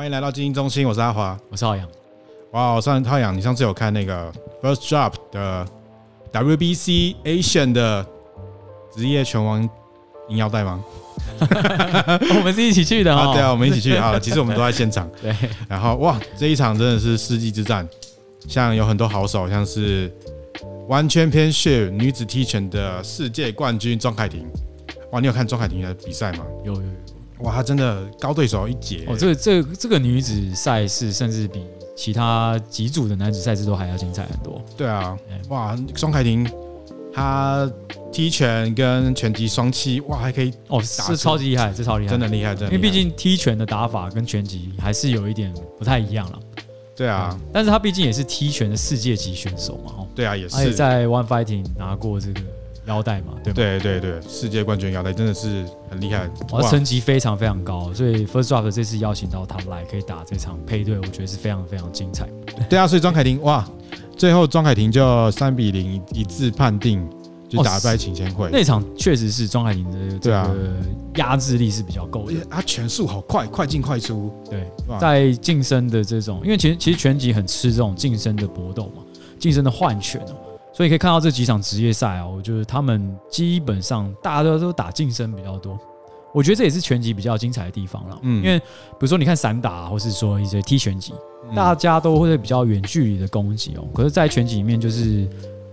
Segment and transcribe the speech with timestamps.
[0.00, 1.86] 欢迎来到精英中心，我是阿华，我是浩洋。
[2.52, 5.66] 哇，我上浩洋，你上次有看那个 First Drop 的
[6.32, 8.06] WBC Asian 的
[8.96, 9.60] 职业拳王
[10.30, 10.82] 银腰带吗？
[12.34, 14.16] 我们是一起去的啊，对啊，我们一起去啊。
[14.18, 15.06] 其实我们都在现场。
[15.20, 15.36] 对。
[15.68, 17.86] 然后哇，这一场真的是世纪之战，
[18.48, 20.10] 像有很多好手，像是
[20.88, 24.48] One Championship 女子踢拳的世界冠军庄凯婷。
[25.12, 26.46] 哇，你有看庄凯婷的比赛吗？
[26.64, 26.88] 有有有。
[27.42, 29.04] 哇，她真的高对手一截。
[29.08, 31.64] 哦，这个这个、这个女子赛事甚至比
[31.96, 34.62] 其他几组的男子赛事都还要精彩很多。
[34.76, 35.16] 对啊。
[35.48, 36.48] 哇，双凯婷
[37.12, 37.70] 她
[38.12, 42.66] 踢拳跟拳击双七，哇，还可以哦，是超级厉害，这超厉害，真的厉害，真的。
[42.66, 46.38] 因为毕竟踢拳的打法跟拳击还是有一点不太一样了。
[46.94, 47.38] 对啊。
[47.52, 50.06] 但是她毕竟也是踢拳的世界级选手嘛，哦。
[50.14, 50.56] 对啊，也是。
[50.56, 52.40] 而且在 One Fighting 拿过这个。
[52.86, 62.26] 腰带嘛，对对对对，世界冠军腰带真的是很厉害，哇，成绩非常非常高，所以 First Drop 这次邀请到他来可以打这场配对，我觉得是非常非常精彩。
[62.68, 63.68] 对啊，所以庄凯婷哇，
[64.16, 67.06] 最后庄凯婷就三比零一致判定
[67.48, 68.48] 就打败秦千惠。
[68.50, 70.76] 那场确实是庄凯婷的这个
[71.16, 74.32] 压制力是比较够的，他拳速好快，快进快出。
[74.48, 74.66] 对，
[74.98, 79.02] 在近身的这种，因为其实其实拳击很吃这种近身的搏斗嘛，
[79.38, 80.20] 近身的换拳。
[80.72, 85.78] 所以可以看到这几场职业赛啊，我觉得他们基本上大家都都打近身比较多，
[86.32, 88.18] 我觉得这也是拳击比较精彩的地方了。
[88.22, 91.12] 嗯，因为比如说你看散打，或是说一些踢拳击，
[91.54, 93.84] 大家都会比较远距离的攻击哦。
[93.92, 95.28] 可是，在拳击里面就是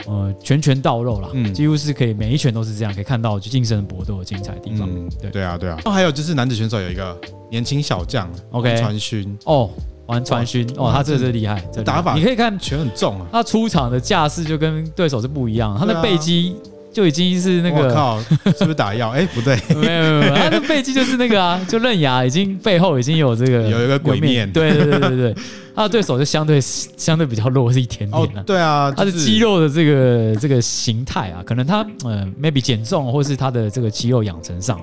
[0.07, 4.89] 呃拳拳到肉啦，嗯，几乎是可以每一拳都是这样，可以看到就近身的搏斗的精彩的地方。
[5.21, 5.79] 对对啊对啊。
[5.85, 7.15] 还有就是男子选手有一个
[7.51, 9.69] 年轻小将，OK，传勋哦。
[10.07, 13.27] 王传勋哦，他这是厉害，这打法你可以看拳很重啊。
[13.31, 16.55] 他出场的架势就跟对手是不一样，他的背肌
[16.91, 18.19] 就已经是那个，靠，
[18.57, 19.09] 是不是打药？
[19.15, 25.35] 哎，不对，没有没有没有，他的背肌就是那个啊， 就刃牙已经背后已经有这个有一个鬼面，对对对对对，
[25.75, 34.79] 他的对手就相对相对比较弱是一点点的，对啊，他的肌肉的这个这个形态啊，可能他呃 maybe 减重或是他的这个肌肉养成上。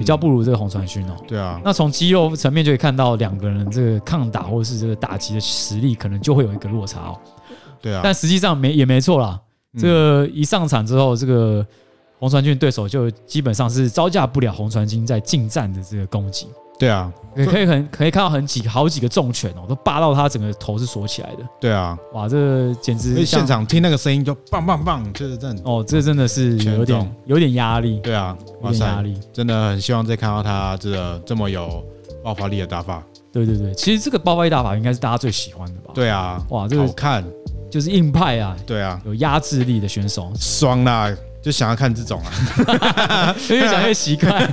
[0.00, 1.14] 比较不如这个洪传勋哦。
[1.28, 7.18] 对啊，那从肌肉层面就可以看到两个人这个抗打或者是这个打击的实力，可能就会有一个落差哦。
[7.82, 9.38] 对啊，但实际上没也没错啦。
[9.78, 11.66] 这个一上场之后，这个
[12.20, 16.46] 洪传勋对手就基本上是招架不了红传金在近战的这个攻击。
[16.78, 21.38] 对啊，可以很可以看到很几好几个重拳哦，都霸到他整个头是锁起来的。
[21.60, 27.98] 对啊，哇，这个简直现场听那个声音就棒棒棒，就是这哦，这真的是有点有点压力。
[28.00, 31.84] 对啊，有点压力，真的很希望再看到他这个这么有
[32.24, 33.02] 爆发力的打法。
[33.30, 35.92] 对对对，其实这个爆发力打法应该是大家最喜欢的吧？
[35.94, 37.22] 对啊，哇，这个好看，
[37.70, 38.56] 就是硬派啊。
[38.66, 42.20] 对啊，有压制力的选手，爽啦，就想要看这种
[42.66, 44.50] 啊，越讲越习惯。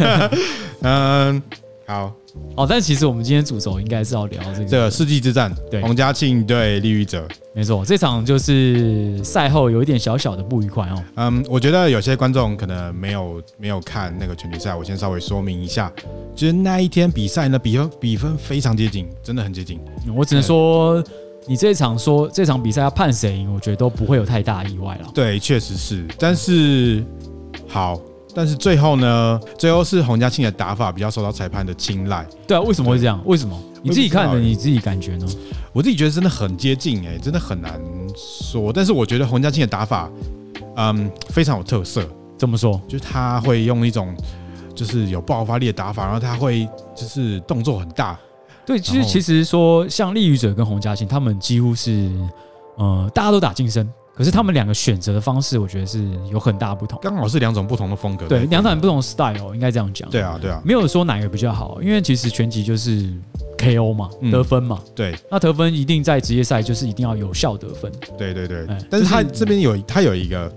[0.82, 1.42] 嗯。
[1.86, 2.12] 好，
[2.54, 11.02] 哦，但其实我们今天主轴应该是要聊这个这个世纪之战，对，洪家庆对利育哲，没错，这场就是赛后有一点小小的不愉快哦。
[11.14, 15.90] 嗯，我觉得有些观众可能没有没有看那个拳击赛，我先稍微说明一下，
[16.36, 19.80] 就是那一天比赛呢，比分比分非常接近，真的很接近。
[20.14, 21.02] 我只能说，
[21.48, 25.10] 你这场说这场比赛要判谁赢，我觉得都不会有太大意外了。
[25.14, 27.02] 对，确实是，但是
[27.66, 27.98] 好。
[28.34, 32.24] 但是最后呢，最后是洪家庆的打法比较受到裁判的青睐。
[32.46, 33.20] 对啊，为什么会这样？
[33.24, 33.58] 为什么？
[33.82, 35.26] 你自己看的，你自己感觉呢？
[35.72, 37.80] 我自己觉得真的很接近，哎，真的很难
[38.14, 38.70] 说。
[38.72, 40.08] 但是我觉得洪家庆的打法，
[40.76, 42.06] 嗯，非常有特色。
[42.36, 42.80] 怎么说？
[42.86, 44.14] 就是他会用一种
[44.72, 48.16] 就是有爆发力的打法，然后他会就是动作很大。
[48.68, 52.10] 对，其实其实说像利育哲跟洪嘉欣，他们几乎是
[52.76, 53.88] 呃大家都打近身。
[54.14, 56.98] 可是他们两个选择的方式，我觉得是有很大不同。
[57.00, 58.26] 刚好是两种不同的风格。
[58.26, 60.10] 对，两种不同的 style，应该这样讲。
[60.10, 63.08] 对啊，对啊，没有说哪个比较好，因为其实拳击就是
[63.56, 64.80] KO 嘛，得分嘛。
[64.92, 67.92] 对，那得分一定在职业赛就是一定要有效得分。
[68.18, 68.66] 对对对。
[68.90, 70.52] 但是他这边有他有一个，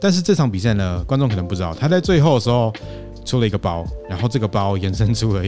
[0.00, 2.72] 但是这场比赛呢，观众可能不知道，他在最后的时候
[3.26, 5.42] 出了一个包，然后这个包延伸出了。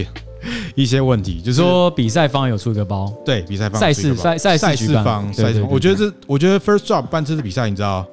[0.75, 8.07] 一些问题，就是说比赛方有出一个包，对，比赛方赛事赛赛赛事方赛事，我觉得这我觉得 First Drop 办这次比赛，你知道，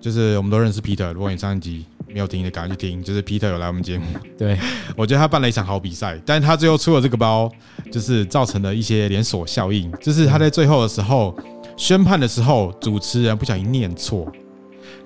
[0.00, 4.04] 就是我们都认识 Peter，如果你上一集没有听的，赶快去听，就是 Peter 有来我们节目，
[4.38, 4.58] 对，
[4.96, 7.50] 我觉得他办了一场好比赛，但是他最后出了这个包，
[7.90, 11.34] 就是造成了一些连锁效应，就是他在最后的时候
[11.76, 14.30] 宣判的时候，主持人不小心念错，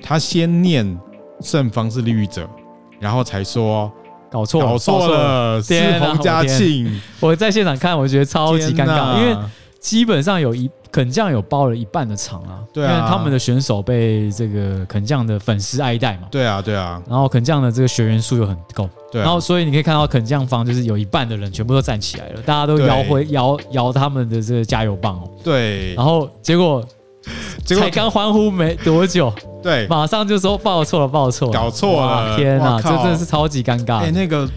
[0.02, 0.98] 他先念
[1.40, 2.48] 胜方是利益者，
[3.00, 3.92] 然后才说。
[4.36, 7.00] 搞错，搞错了，是洪家庆。
[7.20, 9.34] 我在现场看，我觉得超级尴尬，因为
[9.80, 26.84] 基本上有一肯将有包了一半的场啊，对啊，因为他们的选手被这个肯将的粉丝爱戴嘛，对啊，对啊，然后肯将的这个学员数又很够，对啊，然后所以你可以看到肯将方就是有一半的人全部都站起来了，大家都摇回摇摇他们的这个加油棒哦，对，然后结果
[27.64, 29.32] 才刚欢呼没多久，
[29.66, 34.48] 对，马上就说报错了，报错了，搞错了，天哪，这真的是超级尴尬，哎，那个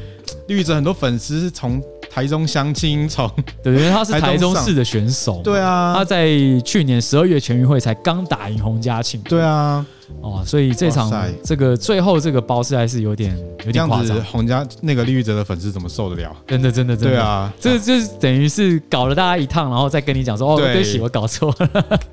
[0.48, 1.82] 绿泽很多粉丝是从。
[2.12, 3.30] 台中相亲从
[3.62, 6.28] 对，因为他是台中市的选手，对啊，他在
[6.66, 9.86] 去年十二月全运会才刚打赢洪家庆，对啊，
[10.22, 11.12] 哦，所以这场
[11.44, 16.36] 这个最后这个包实在是有点有点夸张，洪家那个李玉哲的粉丝怎么受得了？
[16.48, 21.70] 真的真的真的，对啊，这就是等于是搞了大家一趟，然后再跟你讲说哦，对不起，我搞错了，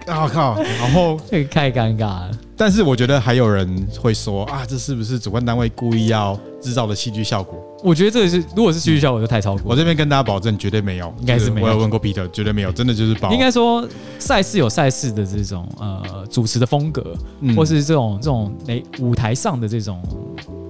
[0.07, 2.31] 我 靠，然后 这个太尴尬了。
[2.59, 7.63] 但是我觉得还有人会说啊，这是不是主办单位故意要制造的戏剧效果？
[7.85, 9.61] 我觉得这个是，如果是戏剧效果就太超过。
[9.67, 11.67] 我这边跟大家保证，绝对没有，应该是没有。
[11.67, 13.31] 我有问过 Peter，绝对没有，真的就是包。
[13.31, 13.87] 应该说
[14.19, 17.15] 赛事有赛事的这种呃主持的风格，
[17.55, 20.03] 或是这种这种诶舞台上的这种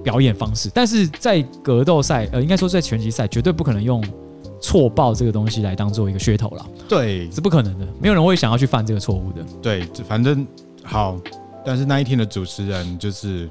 [0.03, 4.03] 表演方式，但是在格斗赛呃，应该说在拳击赛绝对不可能用
[4.61, 6.65] 错报这个东西来当做一个噱头了。
[6.87, 9.43] 对，是不可能的，没有人会想要去犯这个错误的。
[9.61, 10.45] 对，反正
[10.83, 11.17] 好。
[11.65, 13.49] 但是那一天的主持人就是，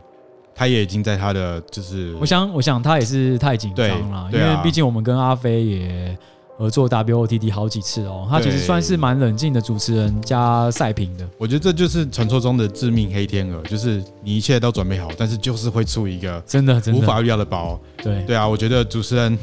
[0.54, 6.18] 他也已经在他的就是，我想，我想他也是太紧张了，因为毕竟我们跟阿飞也
[6.56, 11.26] 合作 WOTD 好几次哦，他其实算是蛮冷静的主持人加赛评的。
[11.36, 17.78] 我觉得这就是传说中的致命黑天鹅，就是你一切都准备好，但是就是会出一个真的无法预料的包。
[18.02, 19.38] 对对啊，我觉得主持人。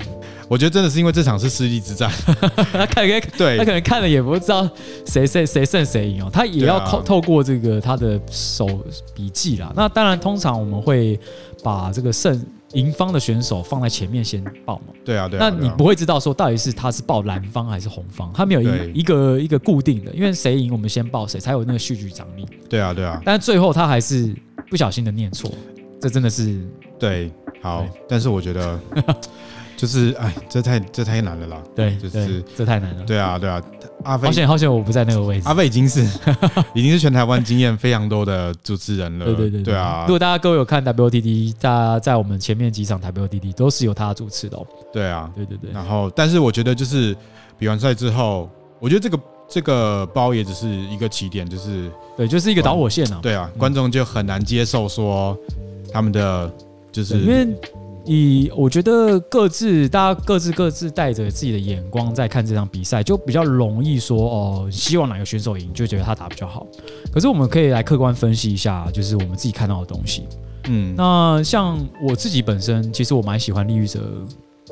[0.49, 2.11] 我觉得真的是因为这场是世纪之战，
[2.71, 3.07] 他看
[3.37, 4.69] 对，他可能看了也不知道
[5.07, 8.67] 谁谁谁胜谁赢哦，他也要透透过这个他的手
[9.15, 9.71] 笔记啦。
[9.73, 11.17] 那当然，通常我们会
[11.63, 14.93] 把这个胜赢方的选手放在前面先报嘛。
[15.05, 15.49] 对啊，对啊。
[15.49, 22.45] 那你不会知道说到底是他是报蓝方还是红方，他没有一一个一个固定的，因为谁赢我们先报谁，才有那个序局张力。
[22.69, 23.21] 对啊，对啊。
[23.25, 24.35] 但最后他还是
[24.69, 25.49] 不小心的念错，
[25.99, 26.61] 这真的是
[26.99, 27.31] 对。
[27.61, 28.79] 好，但是我觉得。
[29.75, 31.57] 就是哎，这太这太难了啦。
[31.75, 33.03] 对，就是这太难了。
[33.05, 33.61] 对啊，对啊。
[34.03, 35.47] 阿飞，好险好险，我不在那个位置。
[35.47, 36.03] 阿飞已经是
[36.75, 39.25] 已经是全台湾经验非常多的主持人了。
[39.25, 40.03] 对对对对啊！
[40.05, 44.67] 如果大家各位有看 WOTD，在在我们前面几场 WOTD 都是由他主持的哦。
[44.91, 45.71] 对啊，对对对。
[45.71, 47.15] 然后，但是我觉得就是
[47.57, 48.49] 比完赛之后，
[48.79, 49.17] 我觉得这个
[49.47, 53.19] 这个包也只是一个起点，就是对，就是一个导火线啊。
[53.21, 55.37] 对啊，观众就很难接受说
[55.93, 56.51] 他们的
[56.91, 57.47] 就是因为。
[58.05, 66.67] 以我觉得各自大家各自各自带着自己的眼光在看这场比赛，就比较容易说哦，希望哪个选手赢，就觉得他打比较好。
[67.11, 70.23] 可是我们可以来客观分析一下，就是我们自己看到的东西。
[70.67, 73.99] 嗯，那像我自己本身，其实我蛮喜欢利欲者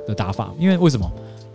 [0.08, 1.10] 的打法，因为为什么？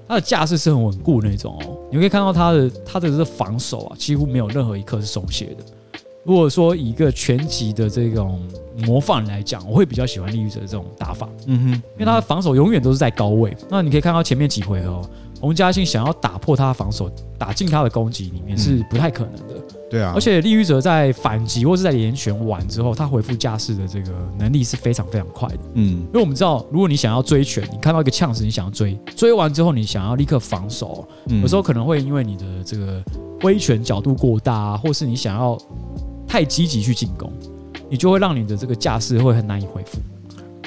[0.08, 6.00] 他的架势是很稳固那种哦，你可以看到他的他的这个防守啊，几乎没有任何一刻是松懈的。
[6.22, 8.40] 如果说以一个拳击的这种
[8.84, 13.56] 模范来讲，我会比较喜欢利欲者的这种打法，嗯哼，因为他的防守永远都是在高位。
[13.70, 15.00] 那你可以看到前面几回合，
[15.40, 19.54] 洪嘉信想要打破他的防守，打进他的攻击里面是不太可能的。
[19.88, 25.60] 对啊，而且利欲者在反击或是在连拳完之后，他回复架势的这个能力是非常非常快的。
[25.74, 31.06] 嗯，因为我们知道，如果你想要追拳，你看到一个呛死，你想要追，追完之后你想要立刻防守，
[31.40, 33.02] 有时候可能会因为你的这个
[33.40, 35.56] 挥拳角度过大，或是你想要。
[36.28, 37.32] 太积极去进攻，
[37.88, 39.98] 你就会让你的这个架势会很难以恢复。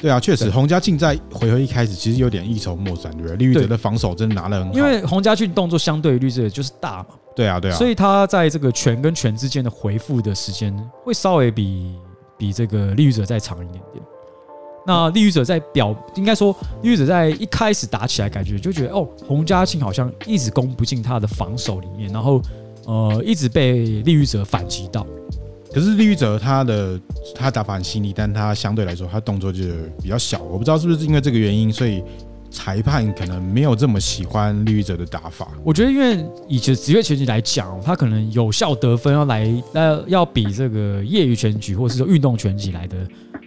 [0.01, 3.36] 对啊，确实，洪家庆在回合一开始其实有点一筹莫展，对不对？
[3.36, 7.07] 利欲者的防守真的拿得很好，因为洪家俊动作相对于利欲者就是大嘛。
[7.35, 10.73] 对啊，对啊，所以他在这个拳跟拳之间的回复的时间
[11.04, 11.95] 会稍微比
[12.38, 14.04] 比这个利欲者再长一点点。
[14.88, 22.42] 那利欲者在表应该说，利欲者在一开始打起来感觉就觉得哦，洪家庆好像一直攻不进他的防守里面，然后
[22.85, 25.06] 呃一直被利欲者反击到。
[25.73, 26.99] 可是利欲者他的
[27.35, 29.64] 他打法很细腻，但他相对来说他动作就
[30.02, 30.42] 比较小。
[30.42, 32.04] 我不知道是不是因为这个原因，所以
[32.49, 35.49] 裁判可能没有这么喜欢利欲者的打法。
[35.64, 42.97] 我觉得，因为以前职业拳击来讲，他可能有效得分要来呃要比这个业余拳击或是说运动拳击来的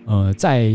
[0.06, 0.70] 呃再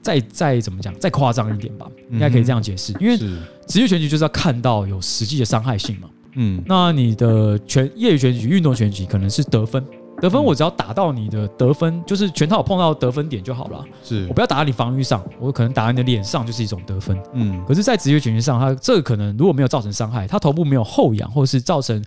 [0.00, 2.94] 再再怎么讲再夸张一点吧，应该可以这样解释。
[2.98, 3.18] 因为
[3.66, 6.08] 职业拳击就是要看到有实际的伤害性嘛。
[6.36, 9.84] 嗯，那你的拳业余拳击、运动拳击可能是得分。
[10.20, 13.84] 得分，我只要打到你的得分，就是全套碰到得分点就好了。
[14.02, 17.18] 是，我不要打到你防御上，我可能打到你的脸上就是一种得分。
[17.32, 22.02] 嗯，可是，在职业拳击上，他这个可能如果没有造成伤害，他头部没有后仰，或者是造成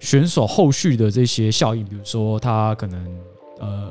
[0.00, 3.18] 选手后续的这些效应，比如说他可能
[3.58, 3.90] 呃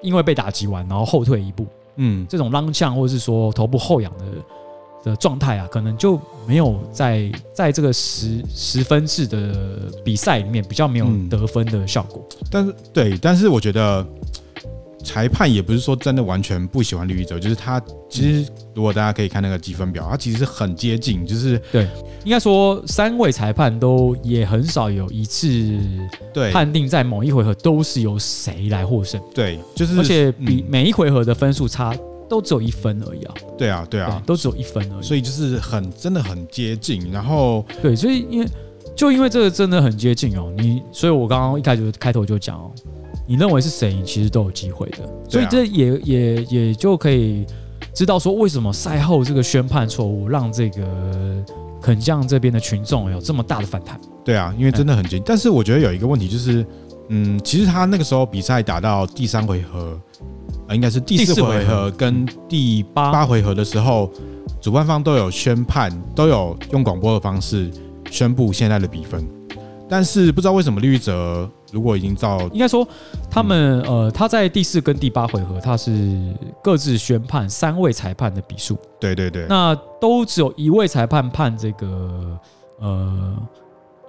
[0.00, 4.24] 因为被打击完然后后退一步，嗯，这种踉跄或者是说头部后仰的
[5.04, 6.18] 的状态啊，可能就
[6.48, 12.26] 没有在在这个十十分制的比赛里面比较没有得分的效果。
[12.40, 14.04] 嗯、但是对，但是我觉得
[15.04, 21.86] 裁判也不是说真的完全不喜欢绿衣者，就是他其实如果大家可以看那个积分表，他其实很接近，就是对，
[22.24, 25.78] 应该说三位裁判都也很少有一次
[26.32, 31.94] 对判定在某一回合都是由谁来获胜，对，就是而且比每一回合的分数差。
[32.28, 33.34] 都只有一分而已啊！
[33.56, 37.10] 对啊，对啊，都只有一分而已，所以就是很真的很接近。
[37.10, 38.48] 然后对，所以因为
[38.96, 42.70] 就因为这个真的很接近哦，你所以我刚刚一开始开头就讲哦，
[43.26, 44.98] 你认为是谁，你其实都有机会的。
[45.28, 47.46] 所以这也也也就可以
[47.92, 51.44] 知道说，为什么赛后这个宣判错误让这个
[51.80, 54.00] 肯将这边的群众有这么大的反弹。
[54.24, 55.22] 对啊，因为真的很接近。
[55.26, 56.64] 但是我觉得有一个问题就是，
[57.08, 60.00] 嗯，其实他那个时候比赛打到第三回合。
[60.70, 64.10] 应该是第四回合跟第八回合的时候，
[64.60, 67.70] 主办方都有宣判，都有用广播的方式
[68.10, 69.22] 宣布现在的比分。
[69.88, 72.86] 但是不知道为什么绿衣者如果已经照，应该说
[73.30, 78.78] 他们呃，他在第四跟第八回合他是各自宣判三位裁判的比数。
[78.98, 82.38] 对对对，那都只有一位裁判判这个
[82.80, 83.36] 呃。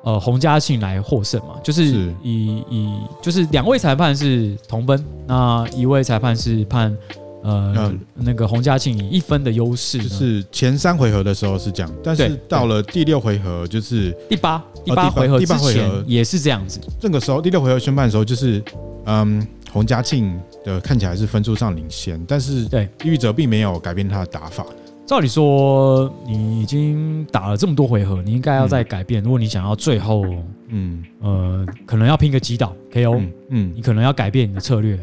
[0.05, 2.93] 呃，洪家庆来获胜嘛，就是以是以
[3.23, 6.95] 就是两位裁判是同分，那一位裁判是判
[7.43, 16.79] 呃、嗯、那个洪家庆以一分的优势，就是前三回合的时候是这样，但是到了第六回合就是第八第八回合，第八回合也是这样子。
[16.99, 18.63] 这个时候第六回合宣判的时候，就是
[19.05, 24.63] 嗯洪家庆的看起来是分数上领先，但是对绿者并没有改变他的打法。
[25.05, 29.21] 照理说，你已经打了这么多回合，你应该要再改变。
[29.21, 30.25] 如果你想要最后，
[30.69, 31.03] 嗯。
[31.21, 34.99] 呃，可能要拼个击倒 KO，嗯，嗯，你可能要改变你的策略。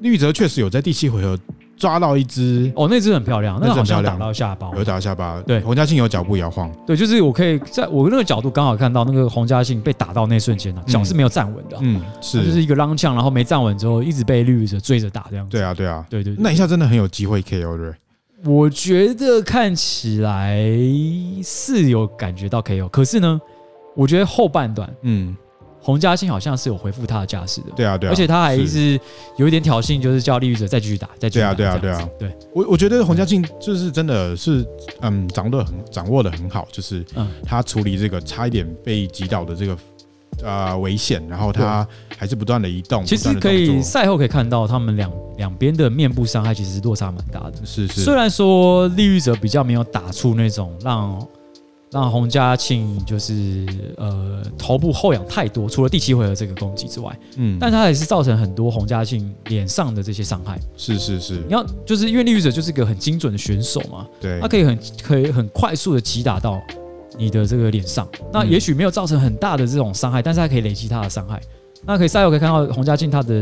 [0.00, 1.36] 绿泽确实有在第七回合
[1.76, 5.40] 抓到一只，哦，那只很漂亮，那只好像打到下巴，有打到下巴。
[5.42, 15.56] 对，洪家庆有脚步摇晃，对，就是我可以在我那个角度刚好看到那个洪家庆被打到那瞬间呢，脚是没有站稳的，嗯，是，就是一个踉跄，然后没站稳之后，一直被绿泽追着打这样子。
[15.56, 17.92] 对啊，对啊，对对，那一下真的很有机会 KO 对。
[18.44, 20.60] 我觉得看起来
[21.44, 23.40] 是有感觉到 KO，可是呢，
[23.94, 25.36] 我觉得后半段，嗯，
[25.80, 28.98] 洪嘉庆好像是有回复他的架势的，对啊，对啊，而且他还是。
[29.36, 34.64] 有一点挑衅，就是叫绿衣者再继续打，再继续打，对啊，对啊，对啊，对，我我觉得洪嘉庆就是真的是，
[35.00, 39.76] 嗯，掌握的很，掌握的很好，就是，嗯，他处理这个差一点被击倒的这个。
[40.42, 41.86] 呃，危险，然后他
[42.16, 43.04] 还是不断的移动。
[43.04, 47.54] 其实可以赛后可以看到，他们两两边的面部伤害其实落差蛮大的。
[47.64, 48.00] 是是。
[48.00, 51.28] 虽然说利欲者比较没有打出那种让
[51.90, 53.66] 让洪家庆就是
[53.98, 60.58] 呃头部后仰太多，除了第七回合这个攻击之外，嗯，但他也是造成很多洪家庆脸上的这些伤害。
[60.76, 61.34] 是是是。
[61.46, 66.60] 你要就是因为利欲者就是一个很精准的选手嘛，对，他可以很可以很快速的击打到。
[67.22, 71.40] 你的这个脸上，那也许没有造成很大的这种伤害，但是它可以累积它的伤害。
[71.84, 73.34] 那可以赛后可以看到洪家庆他的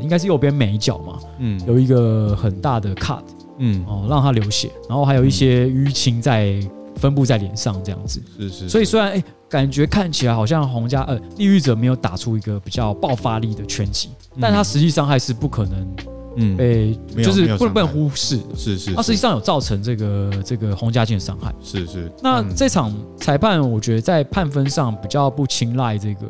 [0.00, 3.22] 应该是右边眉角嘛，嗯，有一个很大的 cut，
[3.58, 6.60] 嗯，哦，让他流血，然后还有一些淤青在
[6.94, 8.22] 分布在脸上这样子。
[8.38, 8.68] 是是。
[8.68, 15.96] 所以虽然哎，感觉看起来好像洪家呃地狱者没有打出一个比较爆发力的拳击，但他实际伤害是不可能。
[16.40, 22.10] 嗯，被就是不能不能忽视，是是，它实际上有造成这个这个洪家庆的伤害，是是。
[22.22, 26.26] 那这场裁判，我觉得在判分上比较不青睐这个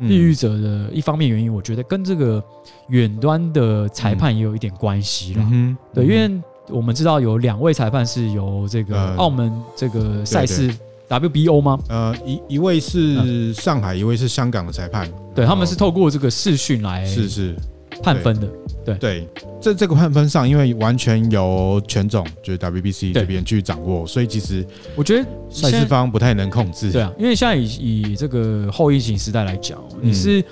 [0.00, 2.42] 抑郁者的一方面原因，我觉得跟这个
[2.88, 5.48] 远端的裁判也有一点关系了。
[5.50, 6.30] 嗯，对，因为
[6.68, 10.70] 我们知道有两位裁判是由这个澳门这个赛事
[11.08, 11.78] WBO 吗？
[11.88, 17.56] 呃，一一位是上海，一位是香港的裁判，对，他们是透过这个视讯来是是
[18.02, 18.48] 判分的。
[18.84, 18.94] 对。
[18.94, 19.28] 对，
[19.60, 24.66] 在这个判分上，因为完全由权总就是 WBC 这边去掌握，所以其实
[24.96, 26.90] 我觉得赛事方不太能控制。
[26.90, 27.64] 对啊，因为现在以
[28.10, 30.42] 以这个后疫情时代来讲，你是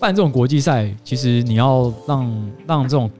[0.00, 3.10] 办这种国际赛，其实你要让让这种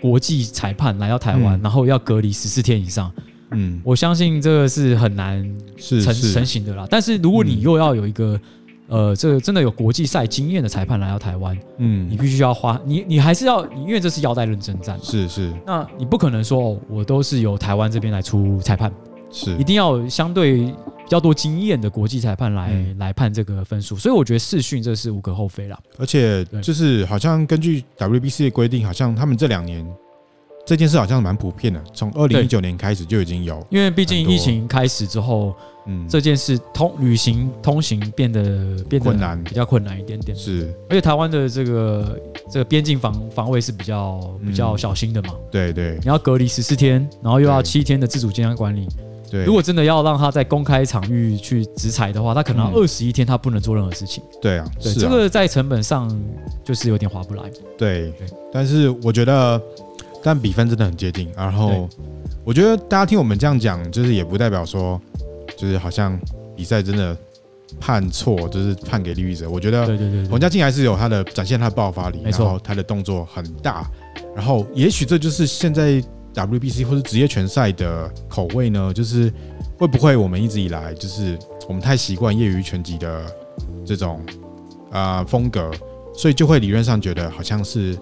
[0.00, 3.12] 国际裁判来到台湾，然后要隔离十四天以上，
[3.52, 6.86] 嗯，我相信这个是很难成成型的啦。
[6.90, 8.40] 但是如果你又要有一个
[8.88, 18.92] 呃，这个真的有国际赛经验的裁判来到台湾，嗯，你必须要花你，你还是要，你因为这是腰带认证战，是是，那你不可能说哦，我都是由台湾这边来出裁判，
[19.30, 25.78] 是，一定要相对比较多经验的国际裁判来、嗯、来判这个分数，所以我觉得试训这是无可厚非啦。
[25.98, 29.86] 而且就是好像根据 WBC 的规定，好像他们这两年。
[30.66, 35.54] 这件事好像蛮普遍的，从二零一九年开始就已经有，因为毕竟疫情开始之后，
[35.86, 38.42] 嗯，这件事通旅行通行变得
[38.88, 40.36] 变得困难，比较困难一点点。
[40.36, 42.20] 是，而且台湾的这个
[42.50, 45.34] 这个边境防防卫是比较比较小心的嘛。
[45.52, 48.88] 对对，你要隔离十四天，然后又要七天的自主健康管理，
[49.30, 54.20] 对，如果真的要让他在公开场域去执裁的话，他可能二十一天他不能做任何事情。
[54.42, 56.10] 对啊，对，这个在成本上
[56.64, 57.44] 就是有点划不来。
[57.78, 59.62] 对对，但是我觉得，
[60.26, 61.30] 但比分真的很接近。
[61.36, 61.88] 然后
[62.42, 65.00] 我觉得大家听我们这样讲，就是也不代表说，
[65.56, 66.18] 就是好像
[66.56, 67.16] 比赛真的
[67.78, 69.48] 判错，就是判给利欲者。
[69.48, 73.88] 我觉得对对对对洪家庆还是有他的展现他的爆发力，没错然后他的动作很大，
[74.34, 76.02] 然后也许这就是现在
[76.34, 79.32] WBC 或者职业拳赛的口味呢，就是
[79.78, 83.24] 会不会我们一直以来就是我们太习惯业余拳击的
[83.84, 84.20] 这种
[84.90, 85.70] 啊、呃、风格，
[86.12, 87.92] 所以就会理论上觉得好像是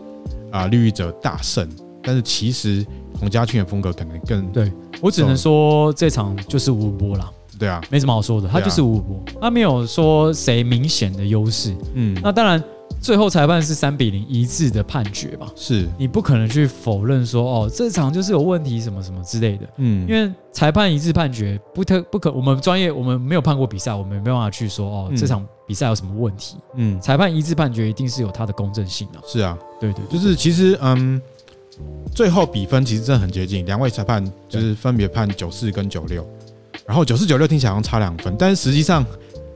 [0.51, 1.69] 啊、呃、利欲者大胜，
[2.05, 2.85] 但是其实
[3.19, 11.75] 洪家俊的风格可能更对，我只能说这场就是五五波啦，对啊，没什么好说的，他就是五五波，他没有说谁明显的优势。
[11.95, 12.63] 嗯，那当然，
[13.01, 15.89] 最后裁判是三比零一致的判决嘛，是。
[15.99, 25.17] 你不可能去否认说哦这场就是有问题什么什么之类的，嗯，因为裁判一致判决不特不可，我们专业我们没有判过比赛，我们没办法去说哦嗯。
[25.17, 26.57] 这场比赛有什么问题。
[26.77, 27.01] 嗯。
[27.01, 29.21] 裁判一致判决一定是有它的公正性的。
[29.27, 30.19] 是啊，对对，对。
[30.19, 31.21] 就是其实嗯，
[32.15, 36.27] 最后比分其实真的很接近，两位裁判就是分别判九四跟九六，
[36.87, 39.05] 然后九四九六听起来好像差两分，但是实际上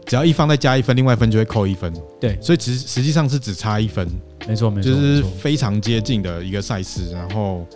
[0.05, 4.09] 只要一方再加一分，另外一分就会扣一分，对，所以其实实际上是只差一分，
[4.49, 7.11] 没错没错，就是非常接近的一个赛事。
[7.13, 7.67] 然后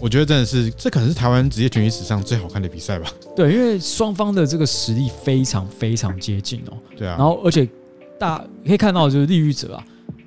[0.00, 3.10] 我觉得真的是这可能是台湾职业拳击史上最好看的比赛吧？
[3.34, 6.76] 对，因为双方的这个实力非常非常接近哦。
[6.96, 7.66] 对啊，然后而且
[8.18, 9.84] 大可以看到就是利欲者啊，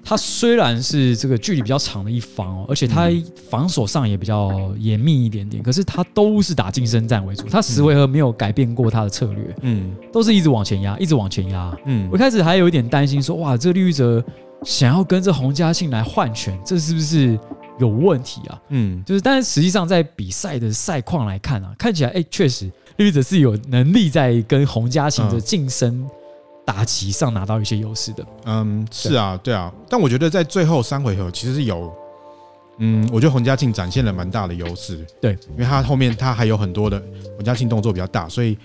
[0.10, 3.10] 他虽然是这个距离比较长的一方哦，而且他
[3.50, 11.78] 防守上也比较严密一点点，可是他都是打近身战为主，他十回合没有改变过他的策略，嗯都是一直往前压，一直往前压。
[11.84, 14.24] 嗯我一开始还有一点担心说，哇，这个利欲者
[14.64, 17.38] 想要跟这洪家庆来换拳，这是不是
[17.78, 18.62] 有问题啊？
[18.70, 26.08] 嗯，就是，但是实际上在比赛的赛况来看啊，看起来哎，确实利欲者是有能力在跟洪家庆的近身
[26.68, 28.26] 打击上拿到一些优势的。
[28.44, 31.96] 嗯，是啊，对啊，但我觉得在最后三回合其实是有，
[32.80, 37.02] 嗯，我觉得洪家庆展现了蛮大的优势，对，因为他后面他还有很多的
[37.38, 38.58] 洪家庆动作比较大，所以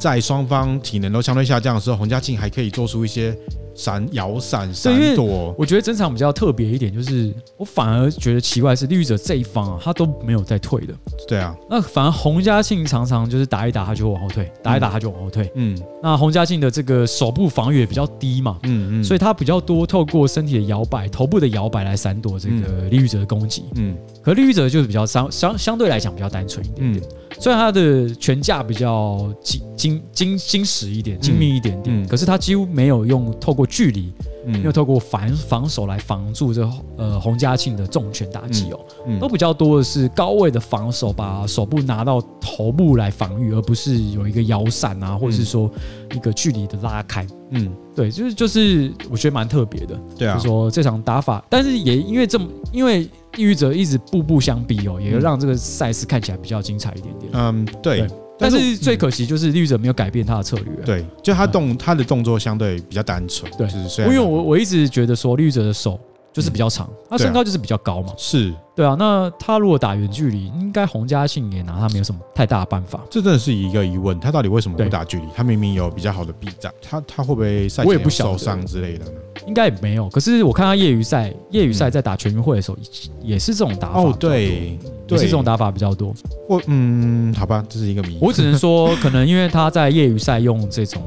[0.00, 3.36] 在双方体能都相对下降的时候，洪家庆还可以做出一些
[3.74, 10.94] 闪、摇闪、闪躲，我觉得整场比较特别一点，就是我反而觉得奇怪是利欲者这一方啊，他都没有在退的。
[11.26, 15.50] 对啊，那反而洪家庆常常就是打一打他就会往后退，打一打他就往后退。
[15.54, 15.78] 嗯。
[16.02, 23.64] 那洪家庆的这个手部防御也比较低嘛，嗯嗯，所以他比较多透过身体的摇摆、头部的摇摆来闪躲这个利欲者的攻击。
[23.76, 23.96] 嗯。
[24.22, 27.04] 可利欲者就是比较相相相对来讲比较单纯一点点，
[27.38, 32.06] 虽然他的拳架比较精精精精实一点、精密一点点，嗯。
[32.08, 45.70] 可是他几乎没有用透过距离，嗯没有透过防防守来防住这呃洪家庆的重拳打击哦，嗯都比较多的是高位的防守，把手部拿到头部来防御，而不是有一个摇闪啊，或者是说
[46.14, 47.26] 一个距离的拉开。
[47.50, 49.98] 嗯，对，就是就是我觉得蛮特别的。
[50.16, 53.02] 对啊就是，说这场打法，但是也因为这么，因为
[53.36, 57.30] 抑郁者一直步步相逼哦，也让这个赛事看起来比较精彩一点点。
[57.34, 58.08] 嗯对对，
[58.42, 60.84] 但是最可惜就是绿者没有改变他的策略。
[60.84, 65.98] 对，就他动他的动作相对比较单纯，对就是虽然因为我我一直觉得说绿者的手
[66.32, 68.12] 就是比较长，他身高就是比较高嘛。
[68.16, 73.00] 是对啊，那他如果打远距离，应该洪家信也拿他没有什么太大的办法。
[73.10, 75.26] 这真的是一个疑问，他到底为什么不打距离？
[75.34, 79.10] 他明明有比较好的臂展，他他会不会赛前受伤之类的呢？
[79.46, 82.78] 应该也没有，可是我看他业余赛，业余赛在打全运会的时候，
[83.20, 84.00] 也是这种打法。
[84.00, 86.14] 哦，，对，也，是这种打法比较多。
[86.48, 88.16] 我嗯，好吧，这是一个谜。
[88.22, 91.02] 我只能说，可能因为他在业余赛用这种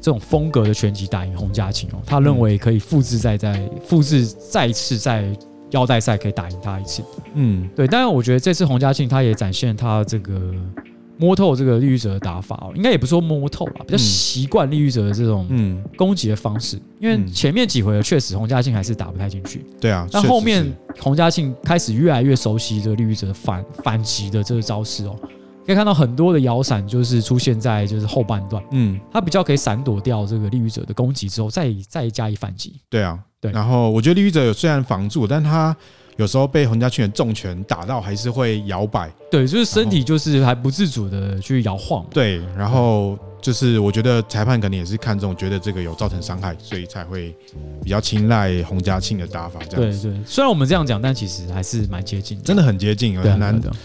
[0.00, 5.30] 这种风格的拳击打赢洪家庆哦，他认为可以复制再再复制再一次在
[5.70, 7.02] 腰带赛可以打赢他一次。
[7.34, 10.52] 嗯对，但是我觉得这次洪家庆他也展现他这个
[11.16, 16.80] 摸透这个利欲者的打法哦，应该也不是说摸透吧，比较习惯利欲者的这种嗯，攻击的方式。
[16.98, 20.08] 因为前面几回合确实洪家庆还是打不太进去，对啊。
[20.10, 20.66] 但后面
[20.98, 25.14] 洪家庆开始越来越熟悉这个利欲者反反击的这个招式哦，
[25.70, 32.74] 可以看到很多的摇闪就是出现在就是后半段，嗯，他比较可以闪躲掉这个利欲者的攻击之后，再再加以反击。
[32.88, 35.76] 对啊，对然后我觉得利欲者有虽然防住，但他
[36.16, 39.08] 有时候被洪家庆的重拳打到，还是会摇摆。
[39.30, 42.04] 对，就是身体就是还不自主的去摇晃。
[42.10, 47.32] 对，然后就是我觉得裁判可能也是看中，觉得这个有造成伤害，所以才会
[47.84, 49.60] 比较青睐洪家庆的打法。
[49.70, 53.76] 这样子，对对，虽然我们这样讲，但其实还是蛮接近的，真的很接近，很难对啊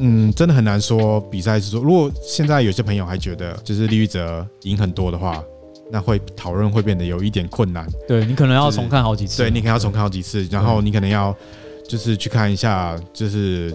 [0.00, 5.44] 嗯，真的很难说比赛是说，如果现在有些朋友还觉得就是利欲者赢很多的话，
[5.92, 7.86] 那会讨论会变得有一点困难。
[8.08, 11.36] 对你可能要重看好几次，对你可能要重看好几次，然后你可能要
[11.88, 13.70] 就是去看一下，就是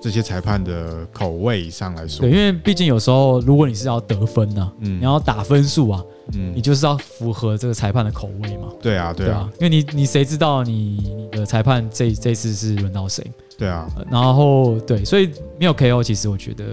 [0.00, 6.00] 这这些裁判的口味上来说，对，因为毕竟有时候如果你是要得分呢、啊，嗯，你要打分数啊，
[6.32, 8.68] 嗯，你就是要符合这个裁判的口味嘛。
[8.80, 13.24] 对啊，对啊，对啊，因为你你谁知道你你的裁判这这次是轮到谁？
[13.58, 16.64] 对啊，然后对，所以没有 KO，其实我觉得，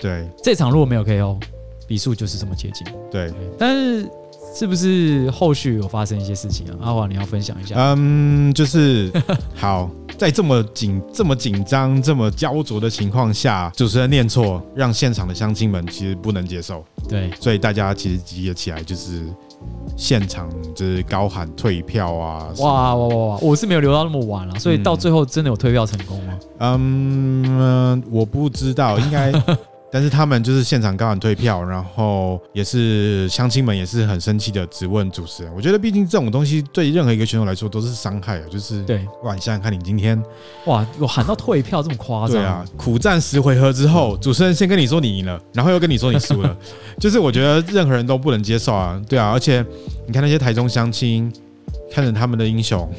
[0.00, 1.40] 对，这场如果没有 KO，
[1.86, 2.86] 比数就是这么接近。
[3.10, 4.08] 对，对，但是
[4.54, 6.76] 是不是后续有发生一些事情啊？
[6.82, 7.74] 阿华，你要分享一下？
[7.78, 9.10] 嗯，就是
[9.54, 16.84] 好， 在这么紧、这么紧张、这么焦灼的情况下，主持人念错，让现场的乡亲们其实不能接受。
[17.08, 19.26] 对，所以大家其实集结起来就是。
[20.02, 22.48] 现场就是高喊退票啊！
[22.58, 23.38] 哇哇哇哇！
[23.40, 26.34] 我是没有留到那么晚了，所以到最后真的有退票成功吗？
[26.58, 29.30] 嗯，我不知道，应该。
[29.92, 35.52] 但是他们就是现场高喊退票，然后也是乡亲们也是很生气的质问主持人。
[35.54, 39.06] 我觉得毕竟这种东西对任何一个选手来说都是伤害啊，就是对。
[39.22, 40.20] 哇，你想想看，你今天
[40.64, 42.30] 哇，我喊到退票这么夸张？
[42.30, 46.56] 对啊，苦战十回合之后，主持人先跟你说你赢了，然后又跟你说你输了，
[46.98, 48.98] 就是我觉得任何人都不能接受啊。
[49.06, 49.62] 对啊，而且
[50.06, 51.30] 你看那些台中乡亲，
[51.92, 52.90] 看着他们的英雄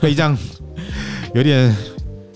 [0.00, 0.34] 被这样
[1.34, 1.76] 有点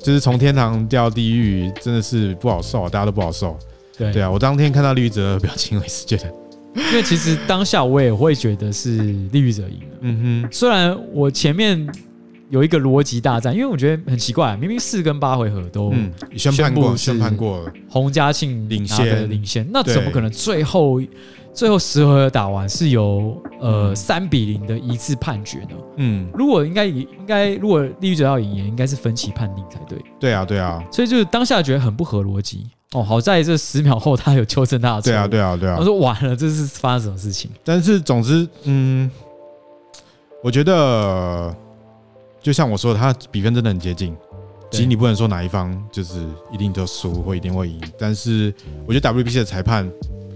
[0.02, 3.58] 就是从天堂掉地狱，真的是不好受啊，大家都不好受。
[3.98, 6.32] 对对啊，我当天看到利欲哲的表情，我也是觉得，
[6.76, 8.96] 因为其实当下我也会觉得是
[9.32, 9.96] 利欲哲赢了。
[10.00, 11.86] 嗯哼，虽然我前面
[12.50, 15.92] 有一个逻辑大战，因为我觉得很奇怪，明明四跟八回合都
[16.36, 21.00] 宣判过，宣判过了，洪家庆领先，领先，那怎么可能最后
[21.52, 25.76] 最后十回合打完是由呃三比零的一次判决呢？
[25.96, 29.98] 嗯，如果应该应该如果利益者要赢，也应该是分歧判定才对。
[30.20, 32.66] 对啊，对啊，所以就是当下觉得很不合逻辑。
[32.92, 35.10] 哦，好在这十秒后他有纠正他的错。
[35.10, 35.76] 对啊，对啊，对啊。
[35.78, 37.50] 我说完了，这是发生什么事情？
[37.62, 39.10] 但是总之，嗯，
[40.42, 41.54] 我觉得
[42.40, 44.16] 就像我说的，他比分真的很接近。
[44.70, 47.80] 其实你不能说哪一方就是一定就输或一定会赢。
[47.98, 48.52] 但是
[48.86, 49.90] 我觉得 WBC 的裁判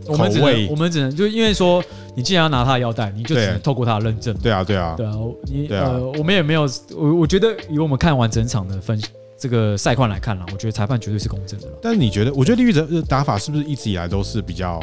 [0.07, 1.85] 我们只能，我们只能就因为说，
[2.17, 4.35] 你既然要拿他的腰带，你就只能透过他的认证。
[4.38, 5.12] 对啊，对啊，对啊。
[5.45, 6.62] 你呃，我们也没有，
[6.97, 9.07] 我我觉得以我们看完整场的分析。
[9.38, 11.67] 这个赛况来看了，我觉得裁判绝对是公正的。
[11.83, 12.33] 但是你觉得？
[12.33, 14.81] 我觉得李玉哲的打法是不是一直以来都是比较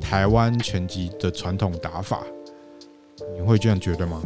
[0.00, 2.22] 台湾拳击的传统打法？
[3.34, 4.20] 你会这样觉得吗？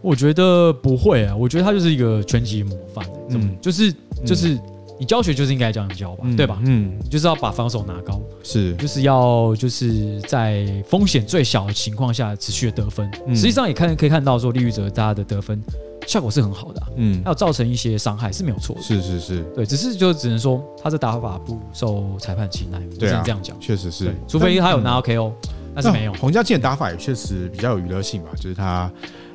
[0.00, 3.04] 我觉得不会啊，我觉得他就是一个拳击模范。
[3.30, 4.58] 嗯，就是就是
[4.98, 6.60] 你教学就是应该这样教吧，对吧？
[6.64, 13.10] 嗯，就是要把防守拿高，是，就是要就是在风险最小的情况下持续的得分。
[13.28, 15.62] 实际上也看可以看到说利欲者大家的得分。
[16.06, 25.32] 效果是很好的，啊，嗯，还有造成一些伤害是没有错的，是是是，对，只是就只能说他这打法不受裁判青睐，只能这样讲，确实是，除非他有拿到 KO，
[25.74, 26.12] 但是没有。
[26.14, 28.90] 洪家庆的打法也确实比较有娱乐性吧，就是他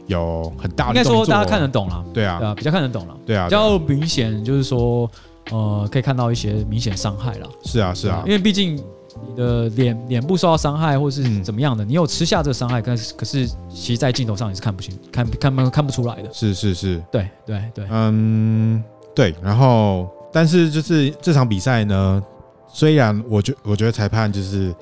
[0.08, 5.10] 有很大的，应该说大家看得懂了，对啊，比较看得懂了，对啊，比较明显就是说，
[5.52, 8.82] 呃，可以看到一些明显伤害了，是啊是啊，因为毕竟。
[9.28, 11.84] 你的脸脸部受到伤害，或是怎么样的？
[11.84, 16.30] 你有吃下这个伤害，可是可是，其实在镜头上也是看不清、看看不看不出来的。
[16.32, 18.82] 是是是，对对对，嗯，
[19.13, 19.36] 对。
[19.41, 22.23] 然后，但是就是这场比赛呢，
[22.71, 24.73] 虽然我觉我觉得裁判就是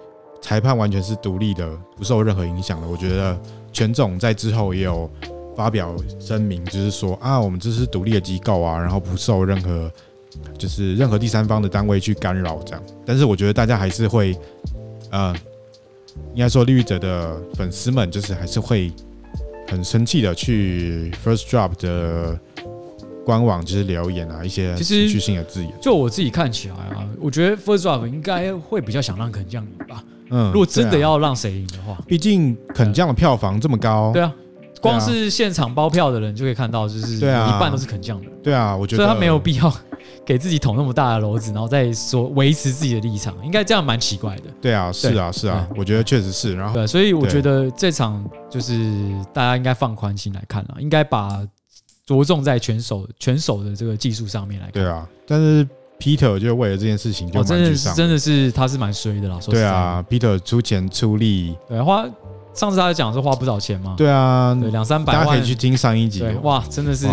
[0.42, 2.88] 裁判完全是独立的，不受任何影响的。
[2.88, 3.40] 我觉得
[3.72, 5.10] 全总在之后也有
[5.56, 9.92] 发表声明，就是说啊，我们这是独立的机构啊，然后不受任何。
[10.56, 14.38] 就是任何第三方的单位去干扰这样，但是我觉得大家还是会，
[15.10, 15.34] 呃，
[16.36, 18.92] 应该说利欲哲的粉丝们就是还是会
[19.68, 22.40] 很生气的去 First Drop 的
[23.26, 25.74] 官网就是留言啊，一些情绪性的字眼。
[25.82, 30.04] 就我自己看起来啊，我觉得 First Drop 应该会比较想让肯将赢吧。
[30.30, 34.12] 嗯，如果真的要让谁赢的话，毕竟肯将的票房这么高。
[34.14, 34.34] 对啊。
[34.80, 38.28] 光是现场包票的人就可以看到，就是对啊，一半都是肯将的。
[38.44, 39.74] 对啊，我觉得，所以他没有必要
[40.24, 44.44] 给自己捅那么大的篓子，然后再说维持自己的立场，应该这样蛮奇怪的。
[44.62, 46.56] 对啊，是啊，是啊，我觉得确实是。
[46.56, 51.44] 然后，对，所以我觉得这场就是大家应该放宽心来看了，应该把
[52.06, 54.74] 着重在拳手拳手的这个技术上面来看。
[54.74, 55.68] 对啊，但是
[56.00, 59.40] Peter 就为了这件事情就蛮沮丧，真的是他是蛮衰的啦。
[59.42, 62.06] 说，对啊，Peter 出钱出力，对花。
[62.54, 63.94] 上次他讲是花不少钱嘛？
[63.96, 66.24] 对啊，对两三百万，大家可以去听上一集。
[66.42, 67.06] 哇，真的是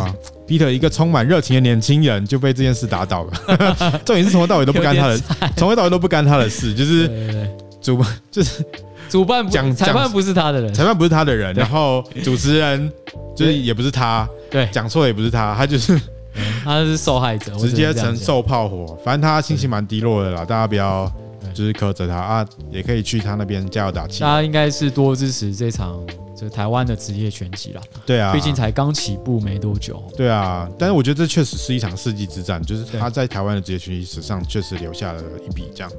[0.48, 3.32] Peter 一个充满热情的年轻人就被这件事打倒了。
[4.06, 5.18] 重点是从头到尾都不干他的，
[5.54, 7.46] 从头到尾都不干他的事，就是
[7.78, 8.64] 主办就是
[9.10, 12.90] 主办讲裁判不是他的人，裁判不是他的人，然后主持人
[13.36, 16.00] 就是也不是他，对，讲错也不是他，他就是
[16.64, 18.98] 他是受害者，直接承受炮火。
[19.04, 21.10] 反正他心情蛮低落的啦，大家不要。
[21.52, 24.22] 就是苛责他啊，也可以去他那边加油打气。
[24.22, 26.04] 大家应该是多支持这场
[26.36, 27.80] 这台湾的职业拳击啦。
[28.04, 30.02] 对啊，毕竟才刚起步没多久。
[30.16, 35.92] 对啊，但是我觉得这确实是一场世纪之战，就是他在台湾的职业拳击史上确实留下了一笔这样。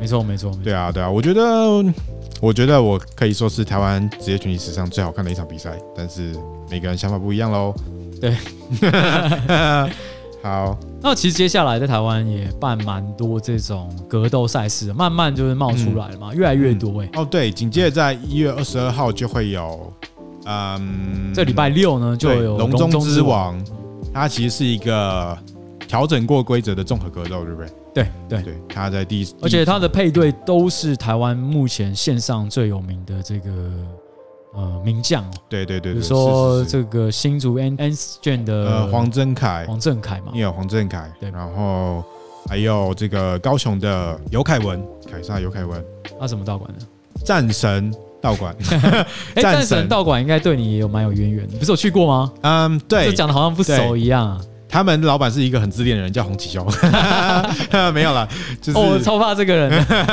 [0.00, 0.50] 没错，没错。
[0.64, 1.42] 对啊，对啊，我觉得，
[2.40, 6.34] 我觉得我可以说是台湾职业拳击史上最好看的一场比赛，但是
[6.70, 7.74] 每个人想法不一样喽。
[8.22, 8.36] 对。
[10.42, 17.22] 好，那其实接下来在台湾也办蛮多这种格斗赛事，慢慢就是冒出来了嘛，嗯、越来越多哎、欸嗯。
[17.22, 19.92] 哦，对，紧接着在一月二十二号就会有，
[20.46, 23.56] 嗯，这礼拜六呢就有龙中之王，
[24.12, 25.38] 它其实是一个
[25.86, 27.70] 调整过规则的综合格斗，对不对？
[27.94, 33.50] 对对对，它在第一，而且它的配对都是台湾目前线上最有名的这个。
[34.54, 42.04] 呃，名将哦，对对对，比如说这个新竹 N N 卷的呃黄振凯，黄振凯嘛，你有黄振凯，对，然后
[42.48, 45.82] 还有这个高雄的尤凯文，凯撒尤凯文，
[46.20, 46.84] 他什么道馆的？
[47.24, 48.54] 战神道馆，
[49.36, 52.32] 哎，战神道馆应该对你也有蛮有渊源的，不是有去过吗？
[52.42, 54.38] 嗯，对，就讲的好像不熟一样。
[54.72, 56.66] 他们老板是一个很自恋的人，叫洪启修。
[57.92, 58.26] 没有了，
[58.58, 59.70] 就是哦，我超怕这个人。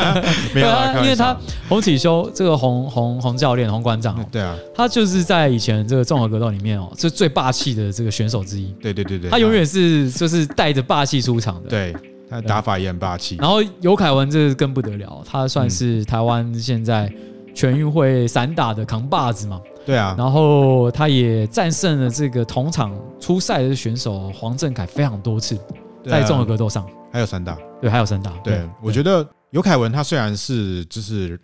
[0.53, 1.35] 没有啦， 因为他
[1.69, 8.75] 洪启修这个洪洪洪教练、洪馆长，对啊，他就是在以前这个综合格斗里面哦，是最霸气的这个选手之一。
[8.81, 11.69] 对对对对，他永远是就是带着霸气出场的。
[11.69, 11.95] 对，
[12.29, 13.37] 他打法也很霸气。
[13.39, 17.09] 然后尤凯文这个更不得了，他算是台湾现在
[17.55, 19.61] 全运会散打的扛把子嘛。
[19.89, 25.57] 对啊，然后他也战胜了这个同场出赛的选手黄振凯非常多次，
[26.05, 28.31] 在综合格斗上还有三大，对，还有三大。
[28.43, 31.39] 对，我觉得尤凯文他虽然是就是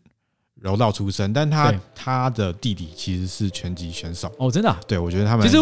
[0.62, 4.32] 柔道出身，但他他的弟弟其实是拳击选手。
[4.38, 4.76] 哦，真的？
[4.88, 5.58] 对，我觉得他们其实。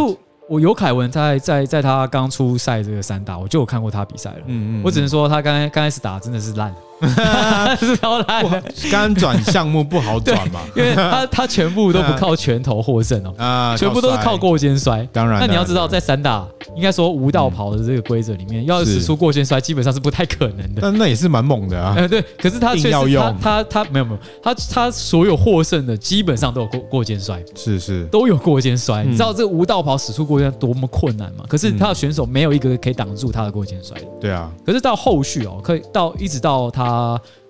[0.50, 4.40] 我尤凯文在在在他刚出赛这个三大，我就有看过他比赛了。
[4.48, 6.76] 嗯嗯，我只能说他刚刚开始打真的是烂，是
[8.02, 8.64] 超烂。
[8.92, 15.08] 刚转项目不好转嘛，因为他 他全部都不靠拳头获胜哦，啊，全部都是靠过肩摔。
[15.12, 20.82] 当然，那你要知道，在散打应该说无道跑的这个规则里面，要使出过肩摔基本上是不太可能的。
[20.82, 21.96] 但 那也是蛮猛的啊。
[21.98, 22.24] 哎，对。
[22.38, 29.04] 可是他确实他他他没有没有，他他所有获胜的基本上都有过过肩摔，是是都有过肩摔。
[29.04, 31.46] 你知道这无道跑使出过肩多么困难吗？
[31.48, 34.06] 可是他的选手没有一个可以挡住他的过肩摔的。
[34.20, 34.52] 对啊。
[34.66, 36.84] 可是到后续哦，可以到一直到他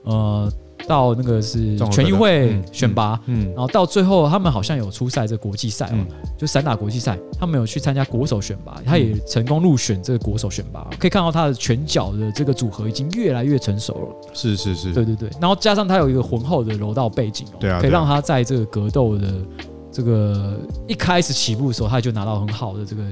[0.03, 0.51] 呃
[0.85, 6.05] 到那个是全运会选拔，嗯，然后到最后他们好像有出赛这个国际赛哦，
[6.37, 10.85] 就散打国际赛，他们有去参加国手选拔，他也成功入选这个国手选拔。
[10.99, 14.29] 可以看到他的拳脚的这个组合已经越来越成熟了。
[14.33, 15.29] 是是是，对对对。
[15.39, 19.33] 然后加上他有一个浑厚的柔道背景哦，对啊，可以让他在这个格斗的。
[19.93, 23.03] 这个一开始起步的时候，他就拿到很好的这个，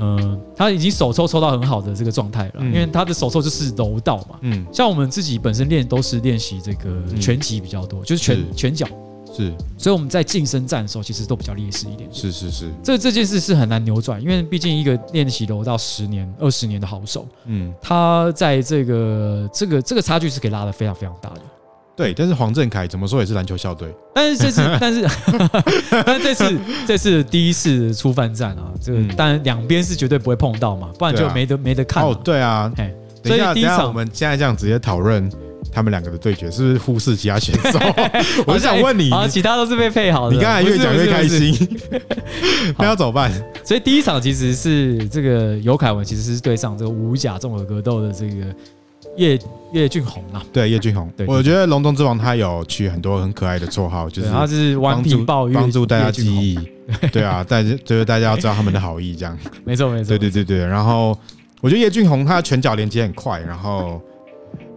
[0.00, 8.84] 嗯，他已经手抽抽到很好的这个状态了，因为他的手抽就是柔道嘛，嗯，像我们自己本身练都是练习这个拳击比较多，就是拳拳脚，
[9.32, 12.08] 是，所以我们在近身战的时候，其实都比较劣势一点。
[12.12, 21.40] 是是是，这这件事是很难扭转，因为毕竟一个练习柔道十年、二十年的好手，嗯，他在这个这个这个差距是可以拉的非常非常大的。
[21.98, 23.92] 对，但是黄振凯怎么说也是篮球校队。
[24.14, 25.04] 但是这次， 但是，
[26.06, 26.56] 但这次，
[26.86, 32.04] 这次第一次出犯战啊，这个当然两边是绝对不会碰到嘛，不然就没得没得看。
[32.04, 32.72] 哦，对啊，
[33.24, 35.28] 所以第一场我们现在这样直接讨论
[35.72, 37.80] 他们两个的对决，是不是忽视其他选手？
[38.46, 40.36] 我想问你，啊，其他都是被配好的。
[40.36, 41.52] 你刚才越讲越开心，
[42.78, 43.28] 那要怎么办？
[43.64, 48.46] 所以第一场其实是这个尤凯文其实是对上这个五甲综合格斗的这个。
[49.18, 49.38] 叶
[49.72, 56.58] 叶俊宏啊，对叶俊宏，对，我觉得龙中之王他有取很多很可爱的绰号，就是他是顽皮豹，帮助大家记忆，
[57.12, 60.58] 对啊， 大家就是大家要知道他们的好意，这样，没错没错，对对对对。
[60.64, 61.18] 然后
[61.60, 64.00] 我觉得叶俊宏他拳脚连接很快，然后，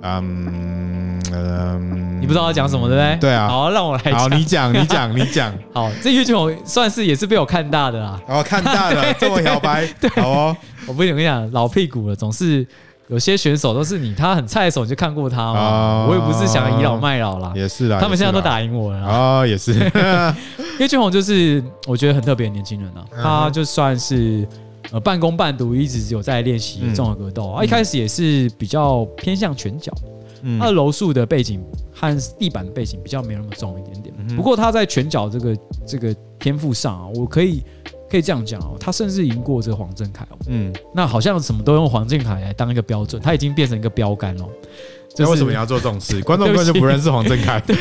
[0.02, 3.18] 嗯嗯，你不知道他讲什么对不对？
[3.22, 12.68] 对啊，好，让我来讲，好，你讲你讲你讲， 好，这叶俊宏算是也是被我看大的啦，哦，看大的， 这么摇摆，对，好哦，我不跟你讲，老屁股了，总是。
[13.12, 15.60] 有些选手都是你，他很菜的时候你就看过他嘛。
[15.60, 18.00] 哦、我也不是想倚老卖老啦，也是啦。
[18.00, 19.74] 他们现在都打赢我了啊，也是。
[20.80, 24.48] 叶俊宏就是我觉得很特别的年轻人啊，他就算是
[24.92, 27.62] 呃半工半读，一直有在练习综合格斗啊。
[27.66, 29.92] 一开始也是比较偏向拳脚，
[30.58, 31.62] 他的柔术的背景
[31.94, 34.38] 和地板的背景比较没那么重一点点。
[34.38, 37.62] 不过他在拳脚这个这个天赋上啊，我可以。
[38.12, 40.38] 可以这样讲哦，他甚至赢过这个黄振凯哦。
[40.48, 44.46] 嗯，那好像什么都用黄振凯来当一个标准，他已经变成一个标杆了。
[45.18, 46.20] 那为什么你要做这种事？
[46.24, 47.60] 观众根本就不认识黄振凯。
[47.66, 47.76] 对，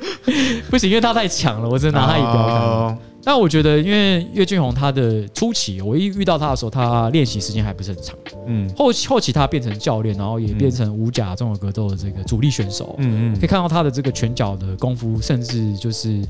[0.70, 2.98] 不行，因为他太强了，我只能拿他以标杆。
[3.24, 8.16] 但我觉得，因为岳俊宏他的初期，我一遇到他的时候，他练习时间还不是很长。
[8.46, 12.96] 嗯，后后期他变成教练，然后也变成五甲综合格斗的这个主力选手。
[12.98, 16.20] 嗯嗯，可以看到他的这个拳脚的功夫，甚至就是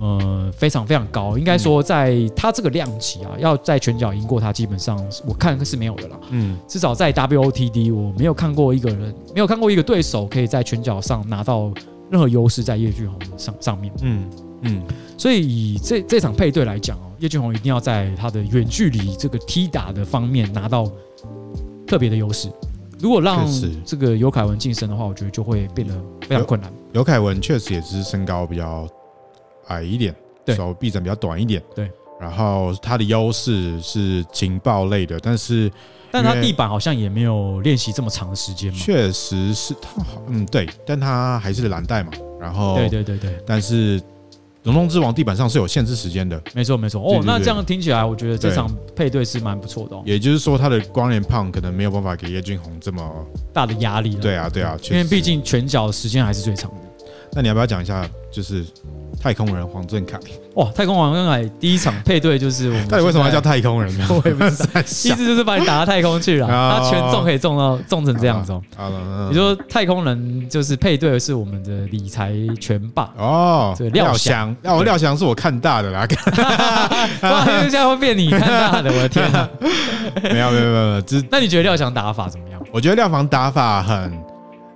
[0.00, 1.36] 呃非常非常高。
[1.36, 6.18] 应该说，在他这个量级啊，要在拳脚赢过他，基本上我看是没有的了。
[6.30, 11.70] 嗯，至少在 WOTD，我没有看过一个人，没有看过一个对手可以在拳脚上拿到
[12.10, 13.92] 任何优势，在岳俊宏上上面。
[14.00, 14.30] 嗯。
[14.62, 14.82] 嗯，
[15.16, 20.90] 所以以这这场配对来讲哦，叶俊宏一定要在他的远距离这个踢打的方面拿到
[21.86, 22.50] 特别的优势。
[22.98, 23.46] 如果让
[23.84, 26.72] 这个尤凯文晋升的话，我觉得就会变得非常困难。
[26.92, 28.88] 尤凯文确实也是身高比较
[29.68, 30.12] 矮一点，
[30.44, 31.88] 对，手臂展比较短一点，对。
[32.20, 35.70] 然后他的优势是情报类的，但是
[36.10, 38.78] 但他地板好像也没有练习这么长的时间嘛。
[38.80, 42.10] 确实是他好，嗯，对，但他还是蓝带嘛。
[42.40, 44.02] 然后对对对对，但是。
[44.68, 47.22] 龙龙之王地板上是有限制时间的，没错没错哦。
[47.24, 49.96] 那这样听起来，我觉得这场配对是蛮不错的。
[50.04, 53.02] 也就是说，他的光年胖可能没有办法给叶俊宏这么
[53.50, 54.14] 大的压力。
[54.16, 56.87] 对啊对啊，因为毕竟拳脚时间还是最长的。
[57.38, 58.66] 那你要不要讲一下，就是？
[59.20, 60.16] 太空人黄振凯，
[60.54, 60.70] 哇！
[60.72, 64.06] 太空黄振凯第一场配对就是我们， 到底为什么要叫太空人呢？
[64.10, 66.46] 我也不知道， 意思就是把你打到太空去了。
[66.46, 68.62] 他全中可以中到中成这样子哦。
[69.30, 76.06] 你说太空人就是配对的是我们的理财拳霸哦，对，廖翔，那我廖翔是我看大的啦。
[77.22, 79.48] 哇，现在会变你看大的，我的天哪！
[80.32, 82.60] 没有没有没有没有，那你觉得廖翔打法怎么样？
[82.72, 84.22] 我觉得廖翔打法很，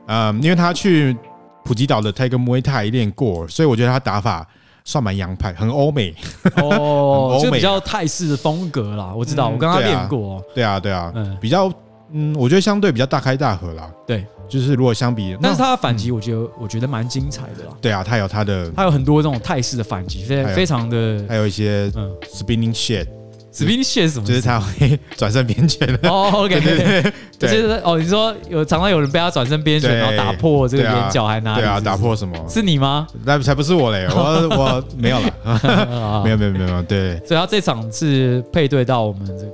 [0.08, 1.16] 嗯，因为他去。
[1.64, 4.46] 普吉岛的泰格木威泰练过，所以我觉得他打法
[4.84, 6.14] 算蛮洋派，很欧美
[6.56, 9.12] 哦， 就比较泰式的风格啦。
[9.16, 10.42] 我知道，我跟他练过。
[10.54, 11.72] 对啊，对啊，嗯，比较
[12.10, 13.90] 嗯，我觉得相对比较大开大合啦。
[14.06, 17.72] 对，就是如果相比，但是他的反击，我觉得我觉得蛮精彩的啦。
[17.80, 23.06] 对啊，他有他的，他有很多这种泰式的反击，非非常的，还有一些嗯，spinning shit。
[23.52, 24.26] Spinning shit 什么？
[24.26, 24.40] 就是？
[24.40, 26.08] 他会转身边拳的。
[26.08, 32.34] 哦，OK，对对对，就是哦，你说有常常有人被他转身边拳，然后打破这个眼角，还拿对啊，打破什么？
[32.48, 33.06] 是你吗？
[33.24, 37.16] 那才不是我嘞， 我我没有了，没有 没有没有，对。
[37.26, 39.52] 所以他这场是配对到我们这个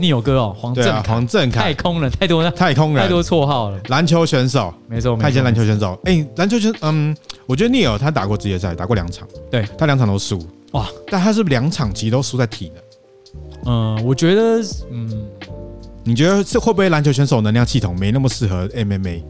[0.00, 3.02] Neil 哥哦，黄振凯，黄正凯，太空人太多，太空人。
[3.02, 5.98] 太多绰号了，篮球选手，没错，太监篮球选手。
[6.04, 9.64] 哎，篮球选，嗯，我觉得 Neil 他打过职业赛，打过两场，对。
[9.78, 10.38] 他两场都输，
[10.72, 12.82] 哇，但他是两场其实都输在体能？
[13.66, 15.26] 嗯，我觉得，嗯，
[16.04, 19.22] 你觉得是会不会篮球选手能量系统没那么适合 MMA？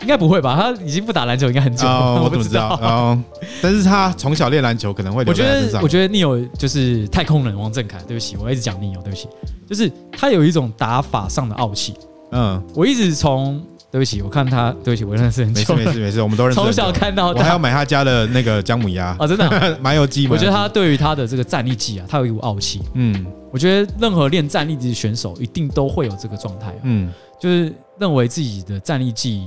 [0.00, 0.56] 应该不会吧？
[0.56, 2.70] 他已经不打篮球应该很久了，哦、 我不知道。
[2.82, 3.22] 哦，
[3.62, 5.22] 但是他从小练篮球可能会。
[5.26, 7.98] 我觉得，我觉得 Neil 就是太空人王振凯。
[8.08, 9.28] 对不起，我一直讲 Neil，对不起，
[9.68, 11.94] 就是他有一种打法上的傲气。
[12.32, 13.62] 嗯，我一直从。
[13.92, 14.74] 对不起，我看他。
[14.82, 15.60] 对不起，我认识很久。
[15.60, 16.58] 没事没事没事，我们都认识。
[16.58, 20.26] 从小看到大，我还要买他家的那个姜母鸭啊， 真的麻油鸡。
[20.28, 22.80] 我觉得他对于他的这个战力技啊，他有一股傲气。
[22.94, 26.74] 嗯，我觉得任何练战力技的选手一定都会有这个状态。
[26.84, 29.46] 嗯，就是认为自己的战力技，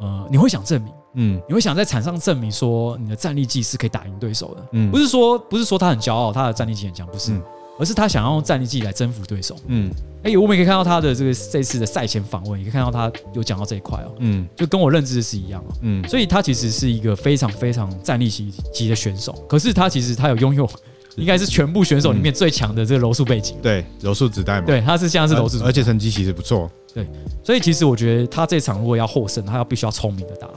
[0.00, 4.62] 呃，你会想证明，嗯，你会想在场上证明说你的战力技是可以打赢对手的。
[4.72, 7.38] 嗯，不是说不是说他很骄傲，他的战力技很强，不是。
[7.78, 9.56] 而是他想要用战力技来征服对手。
[9.66, 9.90] 嗯，
[10.22, 14.14] 哎，我们也可以看到他的这个这次的赛前访问，也可以看到他有讲到这一块哦。
[14.18, 15.74] 嗯，就跟我认知的是一样哦。
[15.82, 19.32] 嗯，所以他其实是一个非常非常战力级级的选手。
[19.48, 20.68] 可是他其实他有拥有，
[21.16, 23.56] 应该是全部选手里面最强的这个柔术背景。
[23.62, 24.66] 对，柔术子弹嘛。
[24.66, 26.70] 对，他是现在是柔术，而且成绩其实不错。
[26.92, 27.06] 对，
[27.44, 30.48] 所以其实我觉得他这场如果要获胜，他要必须要聪明的打，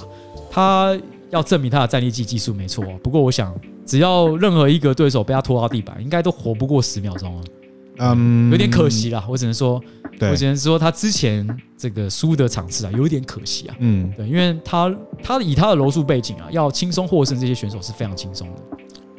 [0.50, 2.84] 他要证明他的战力技技术没错。
[3.04, 3.54] 不过我想。
[3.92, 7.44] 只要任何一个对手被他拖到地板，应该都活不过十秒钟啊。
[8.16, 9.22] 嗯，有点可惜啦。
[9.28, 9.84] 我只能说，
[10.22, 11.46] 我只能说他之前
[11.78, 13.76] 这个输的场次啊，有一点可惜啊。
[13.80, 14.90] 嗯，对，因为他
[15.22, 18.62] 他以他的柔术背景啊，要轻松获胜这些选手是非常轻松的。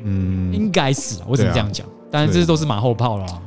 [0.04, 1.87] 嗯，应该是啊，我只能这样讲。
[2.11, 3.42] 当然，这些都是马后炮了。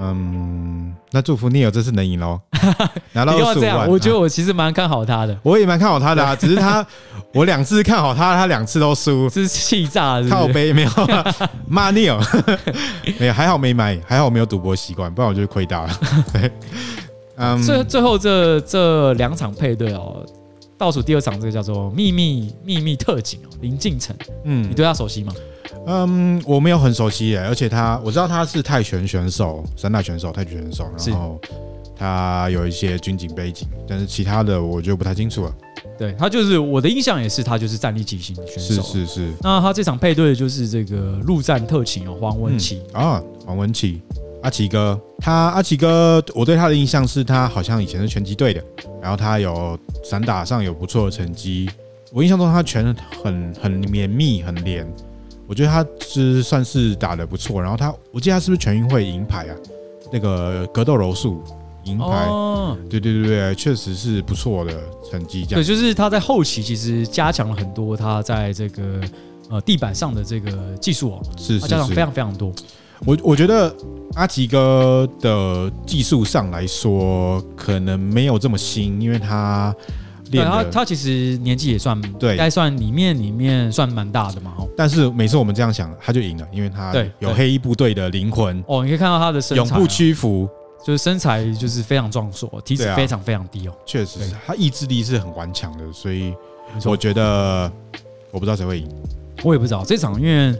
[0.00, 2.40] 嗯，那祝福 Neil 这次能赢喽，
[3.12, 3.88] 拿到十五万。
[3.88, 6.36] 我觉得我其实蛮看好他的，我也蛮看好他的啊。
[6.36, 6.86] 只是他，
[7.34, 10.90] 我两次看好他，他两次都输，这是气炸，靠背没有
[11.66, 12.18] 骂 Neil，
[13.18, 15.98] 没有，还好没买，还好我没有赌博习惯，不然我就亏大了。
[17.36, 20.24] 嗯，最最后这这两场配对哦，
[20.76, 25.32] 倒数第二场这个叫做秘密秘密特警哦，林敬城，嗯，你对他熟悉吗？
[25.86, 31.40] 嗯，我没有很熟悉耶，而且他我知道他是泰拳选手，散打选手，泰拳选手，然后
[31.96, 35.54] 他有一些军警背景，但是其他的我就不太清楚了。
[35.98, 39.32] 对，他就是我的印象也是他就是战力极型的选手，是是是。
[39.40, 44.00] 那他这场配对的就是这个陆战特勤哦，黄文琪、嗯、啊，黄文琪，
[44.42, 48.62] 阿奇哥，他阿奇哥，我对他的印象是他好像以前是拳击队的，
[49.02, 51.68] 然后他有散打上有不错的成绩，
[52.12, 54.86] 我印象中他拳很很绵密很连。
[55.48, 57.60] 我觉得他是算是打的不错。
[57.60, 59.56] 然后他，我记得他是不是全运会银牌啊？
[60.12, 61.42] 那个格斗柔术
[61.84, 64.72] 银牌，哦、对对对对，确实是不错的
[65.10, 65.44] 成绩。
[65.44, 69.00] 这样对，就是他在后期其实加强了很多他在这个
[69.48, 72.52] 呃地板上的这个技术哦，是，是，是，加强非常非常多。
[73.06, 73.74] 我我觉得
[74.14, 79.74] 阿吉哥的技术上来说，可能没有这么新，因为他。
[80.30, 84.54] 对他，他其实年纪也算对，该算里面里面算蛮大的嘛。
[84.76, 88.62] 但是每次我们这样想，他就赢了，因为他有黑衣部队的灵魂。
[88.68, 90.48] 哦，你可以看到他的身材，永不屈服，
[90.84, 93.72] 就是身材就是非常壮硕，体脂非常非常低哦。
[93.84, 96.32] 确实，他意志力是很顽强的，所以
[96.84, 97.70] 我觉得
[98.30, 98.88] 我不知道谁会赢，
[99.42, 100.52] 我也不知道这场，因为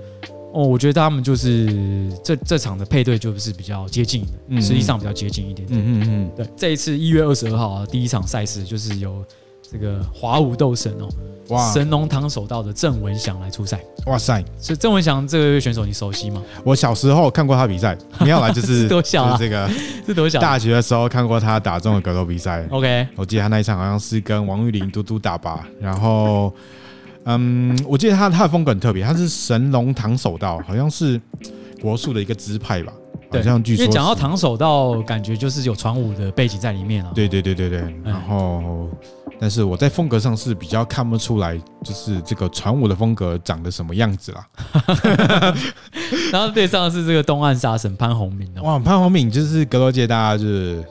[0.53, 5.81] 哦，我觉得他们就是这这场的配对就是比较接近的，实际上比较接近一点点。
[5.81, 9.25] 嗯嗯嗯，对，这一次一月二十二号第一场赛事就是有。
[9.71, 11.09] 这个华武斗神哦，
[11.49, 11.73] 哇！
[11.73, 14.43] 神农堂手道的郑文祥来出赛，哇塞！
[14.61, 16.43] 是郑文祥这个选手你熟悉吗？
[16.65, 19.37] 我小时候看过他比赛， 没有来就是多小啊？
[19.39, 19.69] 这个
[20.07, 20.41] 是多小？
[20.41, 22.67] 大学的时候看过他打中的格斗比赛。
[22.71, 25.67] OK，我记得他那一场好像是跟王玉林嘟嘟打吧。
[25.81, 26.51] 然后，
[27.25, 31.21] 嗯，我记得他他的风格很特别，他是神龙堂手道，好像是
[31.83, 32.93] 国术的一个支派吧。
[33.31, 37.13] 好像据说，因为讲到堂手道，感觉就是有传武的背景在里面啊。
[37.15, 37.95] 对对对对对。
[38.03, 38.89] 然后，
[39.41, 44.47] 但是我在风格上是比较看不出来，就是这个传武的风格长得什么样子啦。
[46.33, 48.63] 然后对上是这个东岸杀神潘宏敏哦。
[48.63, 50.85] 哇，潘宏敏就是格斗界大家就是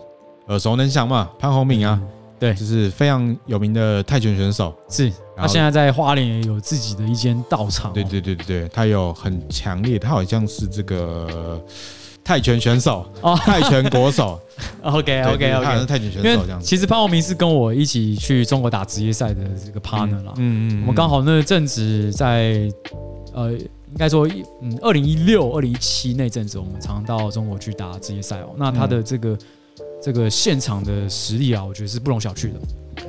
[0.47, 1.99] 耳熟能详嘛，潘宏敏啊，
[2.39, 4.73] 对，就是非常有名的泰拳选手。
[4.89, 7.91] 是，他现在在花莲也有自己的一间道场。
[7.91, 11.61] 对对对对对，他有很强烈，他好像是这个。
[12.27, 14.37] 泰拳选手哦，泰拳国手
[14.81, 16.65] ，OK OK OK，泰拳选手这样子。
[16.65, 20.33] 其实潘宏明是跟我一起去中国打职业赛的这个 partner 啦。
[20.35, 22.69] 嗯嗯，我们刚好那阵子在
[23.33, 24.27] 呃，应该说
[24.61, 28.49] 嗯，二零一六、二零一七那阵子，我们常到中国去打职业赛哦。
[28.57, 29.37] 那他的这个
[30.03, 32.59] 这个现场的实力啊，我觉得是不容小觑的。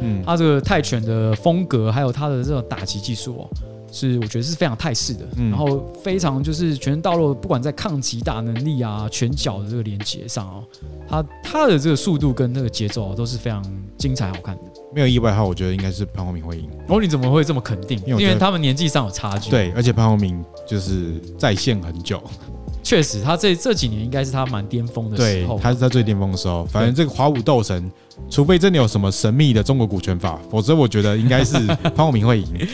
[0.01, 3.51] 嗯，他这个泰拳的风格，还有他的这种打击技术哦。
[3.91, 10.65] 是我觉得是非常泰式的，嗯、然后非常就是全身道路，不管在抗击打能力啊、拳脚的这个连接上哦，
[11.09, 13.63] 他他的这个速度跟那个节奏都是非常
[13.97, 14.63] 精彩好看的。
[14.95, 16.69] 没有意外的话，我觉得应该是潘宏明会赢。
[16.89, 17.99] 哦，你怎么会这么肯定？
[18.07, 19.51] 因为，因为他们年纪上有差距。
[19.51, 22.23] 对，而且潘宏明就是在线很久。
[22.83, 25.57] 确实，他这这几年应该是他蛮巅峰的时候。
[25.57, 26.65] 对，他是在最巅峰的时候。
[26.65, 27.91] 反正这个华武斗神，
[28.31, 32.69] 除非真的有什么神秘的中国股权法， 否则我觉得应该是潘宏明会赢。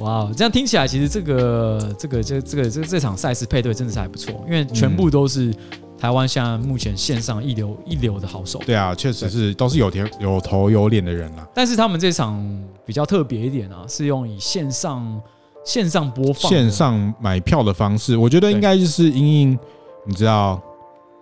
[0.00, 5.52] 哇，这样听起来，其实这个这个这这个这这场赛事配对真的是还不错，因为全部都是
[5.98, 8.60] 台湾现在目前线上一流一流的好手。
[8.66, 11.46] 对啊，确实是都是有天有头有脸的人啊。
[11.54, 12.40] 但是他们这场
[12.86, 15.20] 比较特别一点啊，是用以线上。
[15.64, 19.58] 线上播放、线上买票的方式，我觉得应该就是因应，
[20.06, 20.58] 你知道，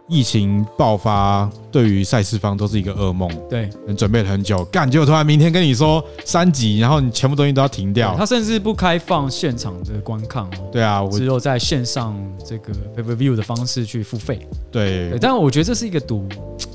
[0.08, 3.28] 疫情爆发，对于赛事方都是一个噩梦。
[3.50, 8.14] 对，你准备了很久，干，结果突然明天跟你说三级，然后你全部东西都要停掉。
[8.16, 10.70] 他甚至不开放现场的观看哦。
[10.70, 14.46] 对啊，我只有在线上这个 pay per view 的方式去付费。
[14.70, 16.28] 对，对，但我觉得这是一个赌，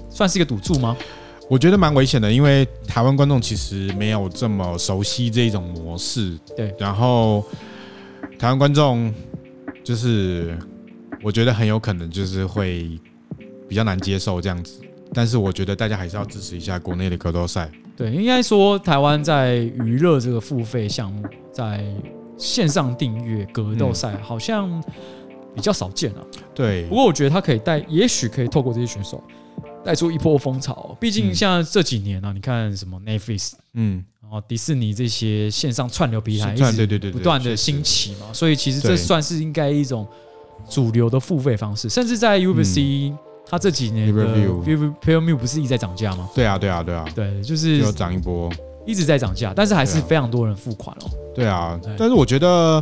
[0.10, 0.98] 算是一个赌注吗？
[1.50, 6.38] 我觉得蛮危险的，因为台湾观众其实没有这么熟悉这一种模式。
[6.56, 7.46] 对，然后
[8.40, 9.14] 台湾观众
[9.84, 10.58] 就是
[11.22, 12.98] 我觉得很有可能就是会
[13.72, 14.82] 比较难接受这样子。
[15.14, 17.72] 但是我觉得大家还是要支持一下国内的格斗赛。
[17.96, 21.82] 对，应该说台湾在娱乐这个付费项目，在
[22.38, 24.84] 线上订阅格斗赛好像
[25.56, 26.22] 比较少见啊。
[26.54, 29.24] 对，不过我觉得他可以带，也许可以透过这些选手。
[29.84, 40.08] 带出一波风潮，毕竟像这几年啊，你看什么 Netflix，嗯，然后迪士尼这些线上串流平台，对对对，不断的兴起嘛，所以其实这算是应该一种
[40.70, 43.12] 主流的付费方式，甚至在 UFC，
[43.52, 44.12] 它这几年
[45.38, 46.30] 不是一直在涨价吗？
[46.34, 48.49] 对啊，对啊，对啊，对，就是有涨一波，
[48.86, 51.10] 一直在涨价，但是还是非常多人付款哦。
[51.36, 52.82] 对啊，但是我觉得。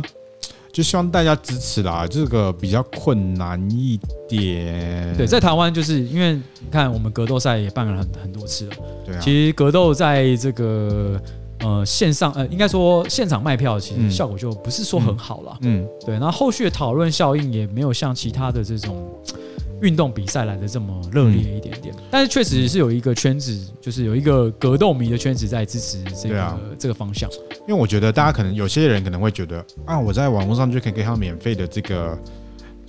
[0.72, 3.98] 就希望大家支持啦，这个比较困难一
[4.28, 5.12] 点。
[5.16, 8.76] 对，在台湾就是因为你看，我们格斗赛也办了很很多次了。
[9.04, 9.20] 对啊。
[9.20, 11.20] 其实格斗在这个
[11.58, 15.58] 呃线上呃，应该说现场卖票，其实效果就不是说很好了。
[15.62, 15.84] 嗯。
[16.06, 19.12] 对，那后后续的讨论效应也没有像其他的这种
[19.82, 21.94] 运动比赛来的这么热烈一点点。
[22.10, 27.30] 但是确实是有一个圈子，就是有一个格斗迷的圈子在支持这个这个方向。
[27.68, 32.18] 因为我觉得大家可能有些人可能会觉得啊，我在网络上就可以给他免费的这个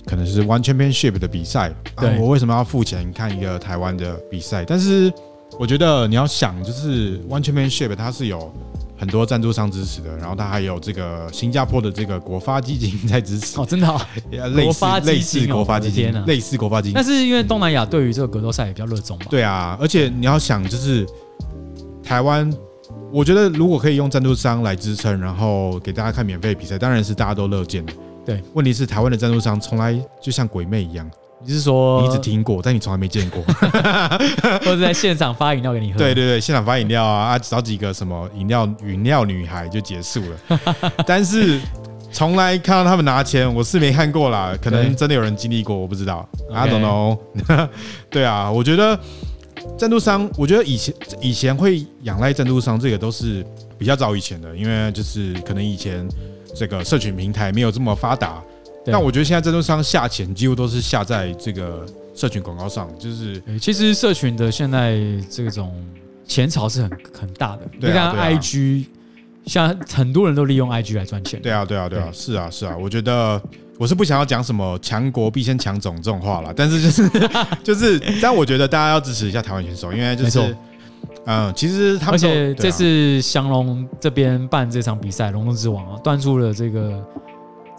[0.06, 4.64] 可能是 One Championship 的比赛，啊，我为什么要付钱看一个台湾的比赛？
[4.64, 5.12] 但是
[5.58, 8.52] 我觉得你要想，就是 One Championship 它是有
[9.02, 14.00] 很多赞助商支持的，然后他还有这个新加坡的这个国发基金在支持哦，真的、 哦，
[14.30, 16.94] 类似类似国发基金，类似国发基金。
[16.94, 19.26] 但是因为东南亚对于这个格斗赛也比较热衷嘛？
[19.28, 21.04] 对啊，而且你要想，就是
[22.00, 22.48] 台湾，
[23.12, 27.92] 我觉得如果可以用赞助商来支撑，然后给大家看免费比赛，当然是大家都乐见的。
[28.24, 31.10] 对，问题是台湾的赞助商从来就像鬼魅一样。
[31.44, 33.42] 你是说你一直听过，但你从来没见过，
[34.64, 35.98] 或者在现场发饮料给你喝？
[35.98, 40.60] 对对对，现场发饮料啊啊，找几个什么饮料饮料女孩就结束了。
[41.04, 41.60] 但是
[42.12, 44.56] 从来看到他们拿钱，我是没看过啦。
[44.62, 46.28] 可能真的有人经历过，我不知道。
[46.52, 47.18] I don't know。
[48.08, 48.98] 对啊，我觉得
[49.76, 53.44] 赞助商，我觉得以前以前会仰赖赞助商，这个都是
[53.76, 56.06] 比较早以前的，因为就是可能以前
[56.54, 58.40] 这个社群平台没有这么发达。
[58.84, 64.98] 但我觉得现在赞助商下钱几乎都是下在这个社群广告上，就是其实社群的现在
[65.30, 65.72] 这种
[66.26, 67.62] 钱潮是很很大的。
[67.78, 68.86] 你看 IG，
[69.46, 71.40] 像很多人都利用 IG 来赚钱。
[71.40, 72.76] 对啊，对啊，对啊，是啊，是啊。
[72.76, 73.40] 我觉得
[73.78, 77.08] 我是不想要讲什么强国必先强种这种话了， 但是就是
[77.62, 80.56] 就是，但我觉得大家要支持一下台湾选手，因为就是
[81.24, 87.00] 嗯，其实他们而且这次降龙这边办这场比赛，龙龙之王啊，断出了这个。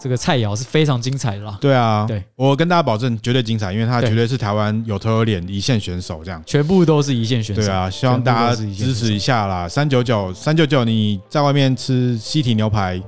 [0.04, 1.56] 这个菜肴是非常精彩的啦。
[1.58, 7.62] 对啊，对，我跟大家保证绝对精彩，因为他绝对是台湾有头有脸一线选手，这样全部都是一线选手。
[7.62, 9.66] 对啊，希望大家支持一下啦。
[9.66, 13.00] 三九九，三九九，你在外面吃西提牛排，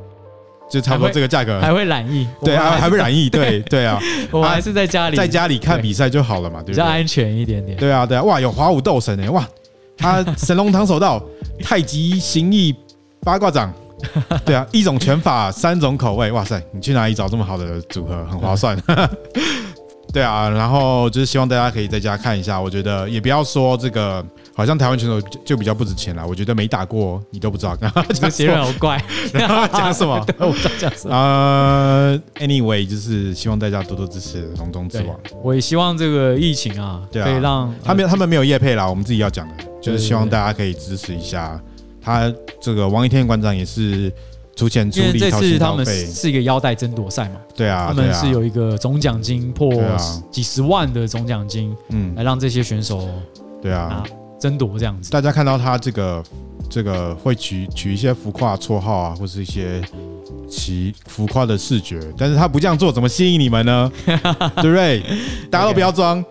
[0.70, 6.72] 就差不多这个价格，还会染疫，对啊，还会染疫，对 对啊，我还是在家里，在家里看比赛就好了嘛，对不对？
[6.72, 7.76] 比较安全一点点。
[7.76, 9.46] 对啊，对啊，哇，有华武斗神哎，哇，
[9.98, 11.22] 他神龙堂手道、
[11.62, 12.74] 太极形意
[13.20, 13.70] 八卦掌。
[14.44, 16.62] 对啊，一种拳法，三种口味，哇塞！
[16.72, 18.76] 你去哪里找这么好的组合，很划算。
[20.12, 22.58] 对啊，然后就是希望大家可以在家看一下。
[22.58, 24.24] 我觉得也不要说这个，
[24.54, 26.26] 好像台湾拳手就比较不值钱了。
[26.26, 27.76] 我觉得没打过，你都不知道。
[28.08, 29.02] 这个结论好怪。
[29.34, 30.14] 然 后讲什么？
[30.38, 31.14] 我不知道讲什么。
[31.14, 35.18] 呃，anyway，就是希望大家多多支持龙中之王。
[35.42, 41.60] 我也希望这个疫情啊，可以让他们他们没有业配啦，我们自己要讲的，就是希望大家可以支持一下。
[42.06, 44.12] 他这个王一天馆长也是
[44.54, 47.40] 出钱出力，这次他们是一个腰带争夺赛嘛？
[47.56, 49.68] 对啊，他们是有一个总奖金破
[50.30, 53.08] 几十万的总奖金，嗯，来让这些选手
[53.60, 54.04] 对啊
[54.38, 55.10] 争夺这样子。
[55.10, 56.22] 大家看到他这个
[56.70, 59.82] 这个会取取一些浮夸绰号啊，或是一些
[60.48, 63.90] 其浮夸的视觉，但是他不这样做，怎么吸引你们呢？
[64.62, 65.02] 对不对？
[65.50, 66.24] 大家都不要装。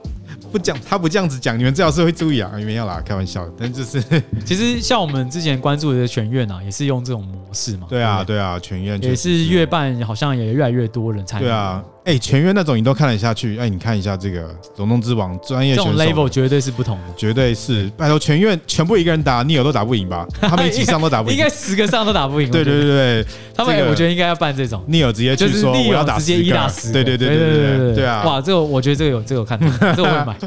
[0.55, 2.49] 不讲，他不这样子讲，你们最好是会注意啊！
[2.53, 3.45] 没有啦，开玩笑。
[3.59, 4.01] 但就是，
[4.45, 7.87] 其实像我们之前关注的全院啊，也是用这种模式嘛。
[7.89, 11.43] 对啊，对啊，全院也是越办，好像也越来越多人参与。
[11.43, 11.83] 对啊。
[12.05, 13.57] 哎、欸，全员那种你都看得下去？
[13.57, 17.91] 哎、欸，你看一下这个龙中之王专业选手，这种 level 绝对是不同的，绝对是。
[17.97, 20.23] 拜托，全院全部一个人打，尼尔都打不赢吧？
[20.39, 22.51] 他们一起上都打不赢，应该十个上都打不赢。
[22.51, 23.25] 对对对对，
[23.55, 26.91] 他们我觉得应该要办这种，尼尔直接去说我要打，直接一打十。
[26.91, 28.21] 对对对对对对对啊！
[28.23, 30.37] 哇，这个我觉得这个有这个我看到，这个我会买，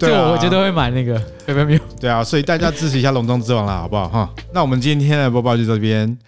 [0.00, 1.14] 这个我觉得会买那个
[1.46, 1.80] 有没有没有？
[2.00, 4.28] 对啊，所以大家支持一下龙中之王啦，好不好哈？
[4.52, 6.18] 那我们今天的播报就这边。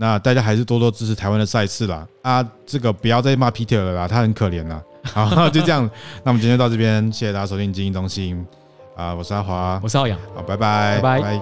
[0.00, 2.06] 那大家还是多多支持台湾的赛事啦！
[2.22, 4.80] 啊，这个不要再骂 Peter 了啦，他很可怜啦。
[5.02, 5.90] 好，就这样。
[6.22, 8.46] 那我们今天就到这边，谢谢大家收听精英中心。
[8.96, 10.16] 啊，我是阿华，我是浩洋。
[10.34, 11.40] 好，拜拜，拜拜。